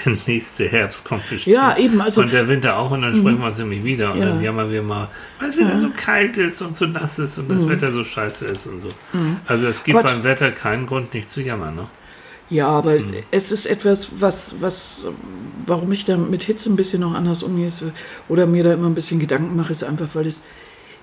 Der 0.06 0.18
nächste 0.28 0.68
Herbst 0.68 1.06
kommt 1.06 1.30
bestimmt. 1.30 1.56
Ja, 1.56 1.78
eben, 1.78 2.02
also- 2.02 2.22
und 2.22 2.34
der 2.34 2.48
Winter 2.48 2.78
auch 2.78 2.92
und 2.92 3.02
dann 3.04 3.14
sprechen 3.14 3.40
wir 3.40 3.48
uns 3.48 3.58
nämlich 3.60 3.84
wieder 3.84 4.14
und 4.14 4.20
Ja. 4.20 4.26
dann 4.28 4.42
jammern 4.42 4.72
wir 4.72 4.82
mal, 4.84 5.10
weil 5.40 5.50
es 5.50 5.58
wieder 5.58 5.80
so 5.80 5.90
kalt 5.96 6.38
ist 6.38 6.62
und 6.62 6.76
so 6.76 6.86
nass 6.86 7.20
ist 7.20 7.38
und 7.38 7.50
das 7.50 7.68
Wetter 7.70 7.90
so 7.92 8.04
scheiße 8.04 8.46
ist 8.46 8.68
und 8.68 8.80
so. 8.82 8.90
Also 9.48 9.68
es 9.68 9.84
gibt 9.84 10.00
Aber- 10.00 10.10
beim 10.10 10.24
Wetter 10.24 10.52
keinen 10.52 10.86
Grund, 10.88 11.14
nicht 11.14 11.30
zu 11.32 11.42
jammern, 11.42 11.76
ne? 11.76 11.88
Ja, 12.50 12.68
aber 12.68 12.92
Mhm. 13.00 13.14
es 13.32 13.52
ist 13.52 13.66
etwas, 13.66 14.10
was, 14.20 14.56
was, 14.60 15.08
warum 15.66 15.92
ich 15.92 16.06
da 16.06 16.16
mit 16.16 16.44
Hitze 16.44 16.70
ein 16.70 16.76
bisschen 16.76 17.02
noch 17.02 17.14
anders 17.16 17.42
umgehe 17.42 17.70
oder 18.30 18.46
mir 18.46 18.64
da 18.64 18.74
immer 18.74 18.88
ein 18.88 18.94
bisschen 18.96 19.20
Gedanken 19.20 19.56
mache, 19.56 19.72
ist 19.72 19.84
einfach, 19.84 20.08
weil 20.14 20.28
es 20.28 20.44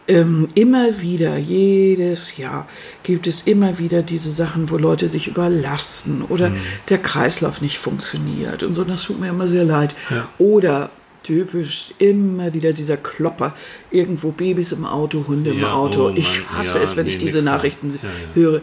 ähm, 0.08 0.48
immer 0.54 1.00
wieder, 1.00 1.36
jedes 1.36 2.36
Jahr 2.36 2.68
gibt 3.04 3.26
es 3.26 3.46
immer 3.46 3.78
wieder 3.78 4.02
diese 4.02 4.30
Sachen, 4.30 4.68
wo 4.70 4.76
Leute 4.76 5.08
sich 5.08 5.28
überlasten 5.28 6.22
oder 6.22 6.50
Mhm. 6.50 6.56
der 6.88 6.98
Kreislauf 6.98 7.60
nicht 7.60 7.78
funktioniert 7.78 8.62
und 8.62 8.74
so. 8.74 8.82
Das 8.84 9.04
tut 9.04 9.20
mir 9.20 9.28
immer 9.28 9.46
sehr 9.48 9.64
leid. 9.64 9.94
Ja. 10.10 10.28
Oder 10.38 10.90
typisch 11.22 11.94
immer 11.98 12.52
wieder 12.52 12.72
dieser 12.72 12.96
Klopper, 12.96 13.54
irgendwo 13.92 14.32
Babys 14.32 14.72
im 14.72 14.84
Auto, 14.84 15.24
Hunde 15.28 15.50
im 15.50 15.60
Ja, 15.60 15.72
Auto. 15.74 16.06
oh 16.08 16.12
ich 16.16 16.42
hasse 16.50 16.78
ja, 16.78 16.84
es, 16.84 16.96
wenn 16.96 17.04
nee, 17.06 17.12
ich 17.12 17.18
diese. 17.18 17.44
Nachrichten 17.44 17.96
höre. 18.34 18.60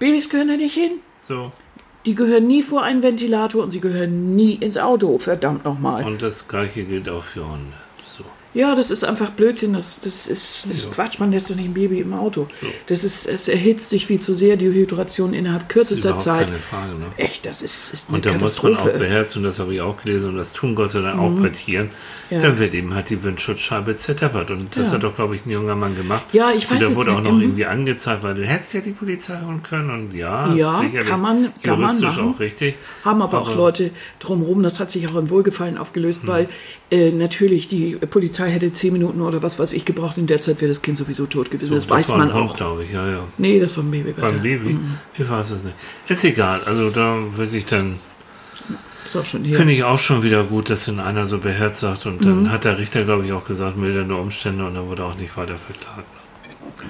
Babys 0.00 0.28
gehören 0.28 0.48
da 0.48 0.56
nicht 0.56 0.74
hin. 0.74 0.92
So. 1.20 1.52
Die 2.04 2.14
gehören 2.14 2.46
nie 2.46 2.62
vor 2.62 2.82
einen 2.82 3.02
Ventilator 3.02 3.62
und 3.62 3.70
sie 3.70 3.80
gehören 3.80 4.34
nie 4.36 4.54
ins 4.54 4.76
Auto, 4.76 5.18
verdammt 5.18 5.64
nochmal. 5.64 6.04
Und 6.04 6.20
das 6.22 6.48
gleiche 6.48 6.82
gilt 6.84 7.08
auch 7.08 7.24
für 7.24 7.44
Hunde. 7.48 7.72
Ja, 8.56 8.74
das 8.74 8.90
ist 8.90 9.04
einfach 9.04 9.30
Blödsinn, 9.32 9.74
das, 9.74 10.00
das 10.00 10.26
ist, 10.26 10.66
das 10.68 10.78
ist. 10.78 10.92
Quatsch, 10.92 11.18
man 11.18 11.30
lässt 11.30 11.50
doch 11.50 11.56
nicht 11.56 11.66
ein 11.66 11.74
Baby 11.74 12.00
im 12.00 12.14
Auto. 12.14 12.48
Das 12.86 13.04
ist, 13.04 13.26
es 13.26 13.48
erhitzt 13.48 13.90
sich 13.90 14.06
viel 14.06 14.18
zu 14.18 14.34
sehr, 14.34 14.56
die 14.56 14.66
Hydration 14.66 15.34
innerhalb 15.34 15.68
kürzester 15.68 16.16
Zeit. 16.16 16.46
keine 16.46 16.58
Frage, 16.58 16.92
ne? 16.92 17.06
Echt, 17.18 17.44
das 17.44 17.60
ist, 17.60 17.92
ist 17.92 18.08
eine 18.08 18.16
Und 18.16 18.24
da 18.26 18.32
muss 18.38 18.62
man 18.62 18.74
auch 18.76 18.84
beherzen, 18.88 19.38
und 19.40 19.44
das 19.44 19.58
habe 19.58 19.74
ich 19.74 19.80
auch 19.82 20.02
gelesen, 20.02 20.30
und 20.30 20.36
das 20.38 20.54
tun 20.54 20.74
Gott 20.74 20.90
sei 20.90 21.02
Dank 21.02 21.20
auch 21.20 21.38
Partieren. 21.38 21.86
Mhm. 21.86 21.90
Ja. 22.28 22.40
Dann 22.40 22.58
wird 22.58 22.74
eben 22.74 22.92
halt 22.92 23.08
die 23.10 23.22
Windschutzscheibe 23.22 23.96
zerdeppert. 23.96 24.50
Und 24.50 24.76
das 24.76 24.88
Ja. 24.88 24.94
hat 24.94 25.04
doch, 25.04 25.14
glaube 25.14 25.36
ich, 25.36 25.46
ein 25.46 25.50
junger 25.50 25.76
Mann 25.76 25.94
gemacht. 25.94 26.24
Ja, 26.32 26.50
ich 26.50 26.68
weiß 26.68 26.82
Und 26.82 26.90
da 26.92 26.96
wurde 26.96 27.12
auch 27.12 27.20
nicht, 27.20 27.24
noch 27.30 27.36
mhm. 27.36 27.42
irgendwie 27.42 27.66
angezeigt, 27.66 28.24
weil 28.24 28.34
du 28.34 28.44
hättest 28.44 28.74
ja 28.74 28.80
die 28.80 28.90
Polizei 28.90 29.38
holen 29.46 29.62
können. 29.62 29.90
Und 29.90 30.12
ja, 30.12 30.48
das 30.48 30.56
Ja, 30.58 30.82
kann 31.06 31.20
man- 31.20 31.52
kann 31.62 31.80
man 31.80 32.00
machen. 32.00 32.34
auch 32.34 32.40
richtig. 32.40 32.74
Haben 33.04 33.22
aber, 33.22 33.40
auch 33.42 33.46
Aber- 33.50 33.56
Leute 33.56 33.90
drumherum, 34.18 34.64
das 34.64 34.80
hat 34.80 34.90
sich 34.90 35.06
auch 35.08 35.14
im 35.14 35.30
Wohlgefallen 35.30 35.78
aufgelöst, 35.78 36.22
Hm. 36.22 36.28
weil 36.28 36.48
äh, 36.90 37.10
natürlich 37.12 37.68
die 37.68 37.96
Polizei 37.96 38.45
hätte 38.48 38.72
zehn 38.72 38.92
Minuten 38.92 39.20
oder 39.20 39.42
was 39.42 39.58
weiß 39.58 39.72
ich 39.72 39.84
gebraucht, 39.84 40.18
in 40.18 40.26
der 40.26 40.40
Zeit 40.40 40.60
wäre 40.60 40.68
das 40.68 40.82
Kind 40.82 40.98
sowieso 40.98 41.26
tot 41.26 41.50
gewesen. 41.50 41.68
So, 41.68 41.74
das, 41.74 41.88
weiß 41.88 42.08
war 42.10 42.18
man 42.18 42.30
ein 42.30 42.34
Hund, 42.34 42.50
auch. 42.50 42.56
glaube 42.56 42.84
ich, 42.84 42.92
ja, 42.92 43.08
ja. 43.08 43.20
Nee, 43.38 43.60
das 43.60 43.76
war 43.76 43.84
ein 43.84 43.90
Baby. 43.90 44.16
War 44.20 44.28
ein 44.30 44.36
ja. 44.36 44.42
Baby? 44.42 44.74
Mhm. 44.74 44.98
Ich 45.18 45.28
weiß 45.28 45.50
es 45.52 45.64
nicht. 45.64 45.76
Ist 46.08 46.24
egal. 46.24 46.60
Also 46.66 46.90
da 46.90 47.18
wirklich 47.36 47.64
dann 47.66 47.96
Ist 49.06 49.16
auch 49.16 49.24
schon 49.24 49.44
hier. 49.44 49.56
finde 49.56 49.72
ich 49.74 49.84
auch 49.84 49.98
schon 49.98 50.22
wieder 50.22 50.44
gut, 50.44 50.70
dass 50.70 50.86
dann 50.86 51.00
einer 51.00 51.26
so 51.26 51.38
beherzt 51.38 51.80
sagt. 51.80 52.06
Und 52.06 52.24
dann 52.24 52.44
Mhm. 52.44 52.50
hat 52.52 52.64
der 52.64 52.78
Richter, 52.78 53.04
glaube 53.04 53.26
ich, 53.26 53.32
auch 53.32 53.44
gesagt, 53.44 53.76
mildernde 53.76 54.14
Umstände 54.16 54.66
und 54.66 54.74
dann 54.74 54.86
wurde 54.88 55.04
auch 55.04 55.16
nicht 55.16 55.36
weiter 55.36 55.56
verklagt. 55.56 56.06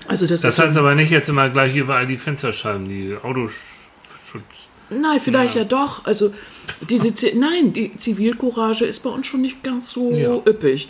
Also 0.09 0.27
das, 0.27 0.40
Das 0.40 0.59
heißt 0.59 0.77
aber 0.77 0.95
nicht 0.95 1.11
jetzt 1.11 1.29
immer 1.29 1.49
gleich 1.51 1.75
überall 1.77 2.07
die 2.07 2.16
Fensterscheiben, 2.16 2.88
die 2.88 3.14
Autoschutz. 3.23 3.62
Nein, 4.88 5.21
vielleicht 5.21 5.57
ja, 5.57 5.64
doch. 5.64 6.05
Also 6.05 6.33
diese 6.88 7.09
nein, 7.37 7.73
die 7.73 7.97
Zivilcourage 7.97 8.85
ist 8.85 9.01
bei 9.03 9.11
uns 9.11 9.27
schon 9.27 9.40
nicht 9.42 9.62
ganz 9.62 9.90
so 9.90 10.12
Ja. 10.12 10.35
üppig. 10.49 10.88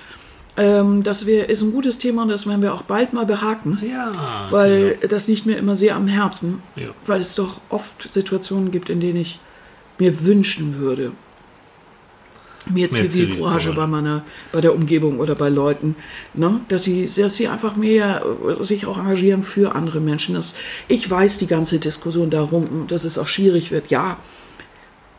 Ähm, 0.58 1.02
das 1.02 1.26
wär, 1.26 1.48
ist 1.50 1.62
ein 1.62 1.72
gutes 1.72 1.98
Thema 1.98 2.22
und 2.22 2.28
das 2.30 2.46
werden 2.46 2.62
wir 2.62 2.72
auch 2.72 2.82
bald 2.82 3.12
mal 3.12 3.26
behaken, 3.26 3.78
Ja. 3.82 4.46
weil 4.50 4.96
das 5.08 5.28
liegt 5.28 5.44
mir 5.44 5.56
immer 5.56 5.76
sehr 5.76 5.96
am 5.96 6.08
Herzen, 6.08 6.62
Ja. 6.76 6.88
weil 7.06 7.20
es 7.20 7.34
doch 7.34 7.60
oft 7.68 8.10
Situationen 8.10 8.70
gibt, 8.70 8.88
in 8.88 9.00
denen 9.00 9.18
ich 9.20 9.38
mir 9.98 10.24
wünschen 10.24 10.78
würde, 10.78 11.12
mehr 12.68 12.88
Zivilcourage 12.90 13.10
Zivilcourage. 13.12 13.72
bei 13.74 13.86
meiner, 13.86 14.24
bei 14.50 14.60
der 14.60 14.74
Umgebung 14.74 15.20
oder 15.20 15.34
bei 15.34 15.48
Leuten, 15.48 15.94
ne? 16.34 16.60
dass 16.68 16.84
sie, 16.84 17.08
dass 17.16 17.36
sie 17.36 17.48
einfach 17.48 17.76
mehr 17.76 18.24
äh, 18.58 18.64
sich 18.64 18.86
auch 18.86 18.98
engagieren 18.98 19.42
für 19.42 19.74
andere 19.74 20.00
Menschen. 20.00 20.34
Das, 20.34 20.54
ich 20.88 21.08
weiß 21.08 21.38
die 21.38 21.46
ganze 21.46 21.78
Diskussion 21.78 22.30
darum, 22.30 22.86
dass 22.88 23.04
es 23.04 23.18
auch 23.18 23.28
schwierig 23.28 23.70
wird. 23.70 23.90
Ja, 23.90 24.16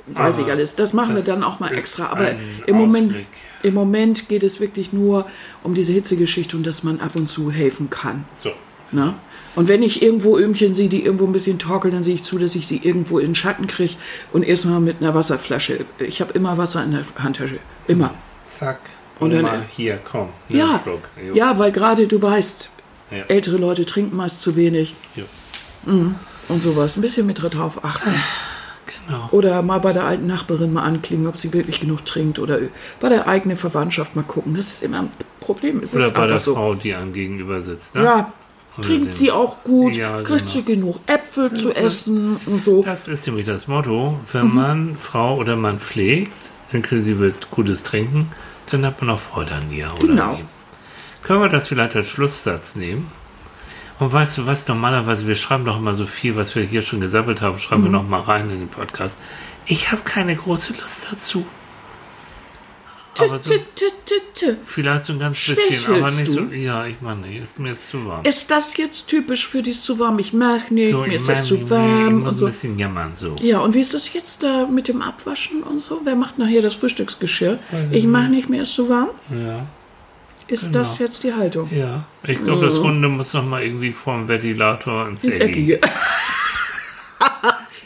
weiß 0.08 0.40
ich 0.40 0.48
alles. 0.50 0.76
Das 0.76 0.94
machen 0.94 1.10
wir 1.10 1.16
das 1.18 1.26
dann 1.26 1.44
auch 1.44 1.60
mal 1.60 1.74
extra. 1.74 2.08
Aber 2.08 2.36
im 2.66 2.76
Moment, 2.78 3.14
im 3.64 3.74
Moment 3.74 4.30
geht 4.30 4.44
es 4.44 4.60
wirklich 4.60 4.94
nur 4.94 5.26
um 5.64 5.74
diese 5.74 5.94
Hitzegeschichte 5.94 6.56
und 6.58 6.66
dass 6.66 6.84
man 6.84 7.00
ab 7.00 7.12
und 7.16 7.28
zu 7.28 7.52
helfen 7.52 7.90
kann. 7.90 8.26
So. 8.36 8.52
Ne? 8.92 9.14
Und 9.56 9.68
wenn 9.68 9.84
ich 9.84 10.02
irgendwo 10.02 10.38
Öhmchen 10.38 10.74
sehe, 10.74 10.88
die 10.88 11.04
irgendwo 11.04 11.26
ein 11.26 11.34
bisschen 11.34 11.60
torkeln, 11.60 11.94
dann 11.94 12.04
sehe 12.04 12.16
ich 12.16 12.24
zu, 12.24 12.38
dass 12.38 12.56
ich 12.56 12.68
sie 12.68 12.78
irgendwo 12.78 13.20
in 13.20 13.28
den 13.30 13.36
Schatten 13.36 13.68
kriege 13.68 13.96
und 14.32 14.44
erstmal 14.44 14.80
mit 14.80 15.02
einer 15.02 15.14
Wasserflasche. 15.14 15.84
Ich 16.00 16.22
habe 16.22 16.32
immer 16.34 16.58
Wasser 16.58 16.84
in 16.84 16.92
der 16.92 17.04
Handtasche. 17.18 17.60
Immer. 17.88 18.14
Zack. 18.46 18.80
Und 19.20 19.30
Und 19.32 19.36
dann- 19.36 19.42
mal 19.42 19.66
hier, 19.76 20.00
komm. 20.10 20.30
Hier 20.48 20.58
Ja, 20.60 20.84
ja, 21.34 21.60
weil 21.60 21.72
gerade 21.72 22.08
du 22.08 22.22
weißt, 22.22 22.70
Ja. 23.10 23.18
ältere 23.30 23.58
Leute 23.58 23.86
trinken 23.86 24.16
meist 24.16 24.42
zu 24.42 24.56
wenig 24.56 24.96
Jo. 25.16 25.24
und 25.86 26.62
sowas. 26.62 26.96
Ein 26.98 27.02
bisschen 27.02 27.26
mit 27.26 27.42
drauf 27.42 27.84
achten. 27.84 28.12
Genau. 29.06 29.28
Oder 29.32 29.62
mal 29.62 29.80
bei 29.80 29.94
der 29.94 30.06
alten 30.06 30.28
Nachbarin 30.28 30.74
mal 30.74 30.84
anklingen, 30.84 31.28
ob 31.28 31.38
sie 31.38 31.54
wirklich 31.54 31.80
genug 31.80 32.06
trinkt. 32.06 32.40
Oder 32.40 32.60
bei 33.00 33.10
der 33.10 33.28
eigenen 33.28 33.58
Verwandtschaft 33.58 34.16
mal 34.16 34.24
gucken. 34.24 34.56
Das 34.56 34.68
ist 34.68 34.84
immer 34.84 35.02
ein 35.02 35.12
Problem. 35.40 35.82
Es 35.84 35.94
Oder 35.96 36.08
ist 36.08 36.14
bei 36.14 36.28
der 36.28 36.40
so. 36.40 36.54
Frau, 36.54 36.74
die 36.76 36.94
einem 36.96 37.14
gegenüber 37.14 37.62
sitzt. 37.62 37.96
Ne? 37.96 38.04
Ja, 38.04 38.32
trinkt 38.82 39.14
sie 39.14 39.32
auch 39.32 39.64
gut, 39.64 39.94
Ja, 39.96 40.22
kriegt 40.22 40.40
genau. 40.42 40.52
sie 40.52 40.64
genug 40.64 41.00
Äpfel 41.08 41.50
zu 41.50 41.70
ist- 41.70 41.78
essen 41.78 42.38
und 42.46 42.64
so. 42.64 42.84
Das 42.84 43.08
ist 43.08 43.26
nämlich 43.28 43.46
das 43.46 43.68
Motto. 43.68 44.12
Mhm. 44.12 44.18
Wenn 44.34 44.54
man 44.54 44.98
Frau 44.98 45.38
oder 45.38 45.56
Mann 45.56 45.80
pflegt, 45.80 46.34
inklusive 46.72 47.34
gutes 47.52 47.84
Trinken, 47.84 48.30
dann 48.70 48.86
hat 48.86 49.02
man 49.02 49.10
auch 49.12 49.20
Freude 49.20 49.54
an 49.54 49.72
ihr 49.72 49.90
Genau. 50.00 50.40
Können 51.24 51.42
wir 51.42 51.50
das 51.50 51.68
vielleicht 51.68 51.96
als 51.96 52.08
Schlusssatz 52.08 52.76
nehmen? 52.76 53.12
Und 54.00 54.14
weißt 54.14 54.38
du 54.40 54.46
was, 54.46 54.68
normalerweise, 54.68 55.28
wir 55.28 55.36
schreiben 55.36 55.66
doch 55.66 55.78
immer 55.78 55.94
so 55.94 56.06
viel, 56.06 56.36
was 56.36 56.56
wir 56.56 56.64
hier 56.64 56.82
schon 56.84 57.00
gesammelt 57.02 57.42
haben, 57.42 57.58
schreiben 57.58 57.82
Mhm. 57.82 57.86
wir 57.86 57.92
noch 57.94 58.08
mal 58.08 58.22
rein 58.22 58.50
in 58.50 58.60
den 58.60 58.68
Podcast. 58.70 59.18
Ich 59.66 59.92
habe 59.92 60.02
keine 60.04 60.36
große 60.36 60.74
Lust 60.74 61.08
dazu. 61.12 61.46
So, 63.16 63.26
Tü, 63.26 63.58
tü, 64.36 64.56
vielleicht 64.64 65.06
so 65.06 65.14
ein 65.14 65.18
ganz 65.20 65.44
bisschen, 65.44 65.84
aber 65.88 66.12
nicht 66.12 66.28
so. 66.28 66.42
du? 66.42 66.54
Ja, 66.56 66.86
ich 66.86 67.02
meine, 67.02 67.36
ist 67.40 67.58
mir 67.58 67.72
ist 67.72 67.90
zu 67.90 68.06
warm. 68.06 68.24
Ist 68.24 68.52
das 68.52 68.78
jetzt 68.78 69.08
typisch 69.08 69.48
für 69.48 69.64
dich 69.64 69.80
zu 69.82 69.98
warm? 69.98 70.20
Ich 70.20 70.34
mag 70.34 70.70
nicht, 70.70 70.92
so, 70.92 71.00
mir 71.02 71.16
ist 71.16 71.28
das 71.28 71.46
zu 71.46 71.56
nee, 71.56 71.62
ich 71.64 71.70
warm 71.72 72.20
muss 72.20 72.30
und 72.30 72.38
so. 72.38 72.46
ein 72.46 72.52
bisschen 72.52 72.78
jammern, 72.78 73.16
so. 73.16 73.36
Ja, 73.42 73.58
und 73.62 73.74
wie 73.74 73.80
ist 73.80 73.96
das 73.96 74.14
jetzt 74.14 74.44
da 74.44 74.68
mit 74.68 74.88
dem 74.88 75.02
Abwaschen 75.02 75.64
und 75.64 75.80
so? 75.82 76.02
Wer 76.04 76.16
macht 76.16 76.38
nachher 76.38 76.62
das 76.62 76.76
Frühstücksgeschirr? 76.76 77.58
Ich 77.90 78.06
mache 78.06 78.30
nicht 78.30 78.50
mehr, 78.50 78.62
ist 78.62 78.76
zu 78.76 78.88
warm? 78.88 79.10
Ja. 79.32 79.66
Ist 80.48 80.66
Genau. 80.68 80.80
das 80.80 81.00
jetzt 81.00 81.24
die 81.24 81.34
Haltung? 81.34 81.70
Ja, 81.76 82.06
ich 82.24 82.42
glaube, 82.44 82.66
das 82.66 82.78
Runde 82.80 83.10
muss 83.10 83.34
noch 83.34 83.44
mal 83.46 83.62
irgendwie 83.64 83.92
vorm 83.92 84.28
Ventilator 84.28 85.08
ins, 85.08 85.24
Ins 85.24 85.40
Eckige. 85.40 85.80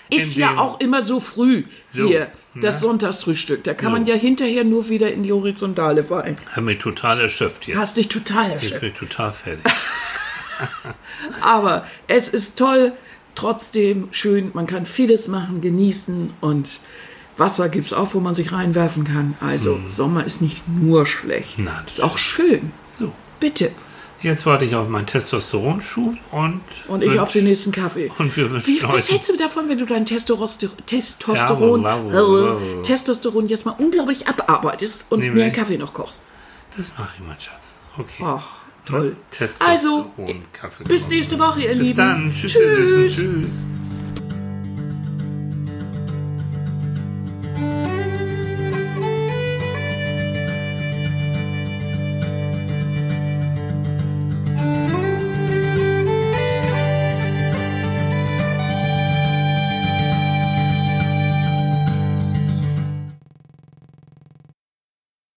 Ist 0.10 0.36
ja 0.36 0.58
auch 0.58 0.80
immer 0.82 1.02
so 1.02 1.21
früh 1.21 1.63
So, 1.93 2.08
hier, 2.08 2.28
das 2.54 2.76
ne? 2.76 2.82
Sonntagsfrühstück. 2.82 3.63
Da 3.63 3.74
kann 3.74 3.86
So. 3.86 3.91
man 3.91 4.06
ja 4.06 4.15
hinterher 4.15 4.65
nur 4.65 4.89
wieder 4.89 5.10
in 5.12 5.24
die 5.24 5.32
Horizontale 5.32 6.04
fallen. 6.04 6.36
Hat 6.52 6.63
mich 6.65 6.80
total 6.80 7.21
erschöpft 7.21 7.65
jetzt. 7.67 7.78
Hast 7.80 7.95
dich 7.95 8.10
total 8.10 8.52
erschöpft. 8.52 8.82
bin 8.82 8.89
ich 8.91 8.97
total 9.00 9.32
fertig. 9.32 9.63
Aber 11.41 11.86
es 12.08 12.28
ist 12.28 12.58
toll, 12.60 12.91
trotzdem 13.36 14.10
schön. 14.12 14.52
Man 14.54 14.67
kann 14.67 14.86
vieles 14.86 15.30
machen, 15.30 15.62
genießen 15.62 16.34
und 16.41 16.67
Wasser 17.41 17.67
gibt 17.69 17.86
es 17.88 17.93
auch, 17.93 18.13
wo 18.13 18.19
man 18.19 18.34
sich 18.34 18.51
reinwerfen 18.54 19.04
kann. 19.04 19.36
Also 19.41 19.80
Sommer 19.89 20.25
ist 20.25 20.41
nicht 20.41 20.62
nur 20.67 21.06
schlecht. 21.06 21.58
Mhm. 21.58 21.65
Nein. 21.65 21.84
Ist 21.88 22.01
auch 22.01 22.17
schön. 22.17 22.71
So, 22.86 23.12
Bitte. 23.39 23.71
jetzt 24.21 24.45
warte 24.45 24.65
ich 24.65 24.75
auf 24.75 24.88
meinen 24.88 25.08
Testosteronschub 25.08 26.15
und. 26.32 26.62
Und 26.88 27.04
ich 27.04 27.19
auf 27.19 27.32
den 27.32 27.43
nächsten 27.45 27.71
Kaffee. 27.71 28.12
Und 28.19 28.36
wir 28.38 28.49
wünschen 28.51 28.67
Wie, 28.67 28.84
was 28.84 29.10
hältst 29.12 29.30
du 29.30 29.36
davon, 29.38 29.67
wenn 29.67 29.77
du 29.80 29.86
dein 29.86 30.06
Testoster 30.06 30.67
Testosteron, 30.86 31.82
Ja, 31.84 31.99
wow. 32.04 32.62
Testosteron 32.84 33.47
jetzt 33.49 33.65
mal 33.65 33.75
unglaublich 33.77 34.27
abarbeitest 34.27 35.12
und 35.12 35.19
Nee, 35.19 35.32
mir 35.32 35.43
einen. 35.45 35.54
Kaffee 35.54 35.77
noch 35.77 35.93
kochst? 35.93 36.25
Das 36.77 36.91
mache 36.97 37.10
ich, 37.17 37.27
mein 37.27 37.39
Schatz. 37.39 37.77
Okay. 37.97 38.23
Ach, 38.23 38.43
toll. 38.86 39.17
Testosteron, 39.32 39.71
Also, 39.71 40.12
Kaffee 40.54 40.84
Bis 40.84 41.10
nächste 41.10 41.38
Woche, 41.39 41.62
ihr 41.63 41.69
Bis 41.73 41.82
Lieben. 41.82 41.97
dann. 41.97 42.32
Tschüss. 42.32 42.54
Tschüss. 42.54 42.89
Tschüss. 42.91 43.15
tschüss. 43.15 43.81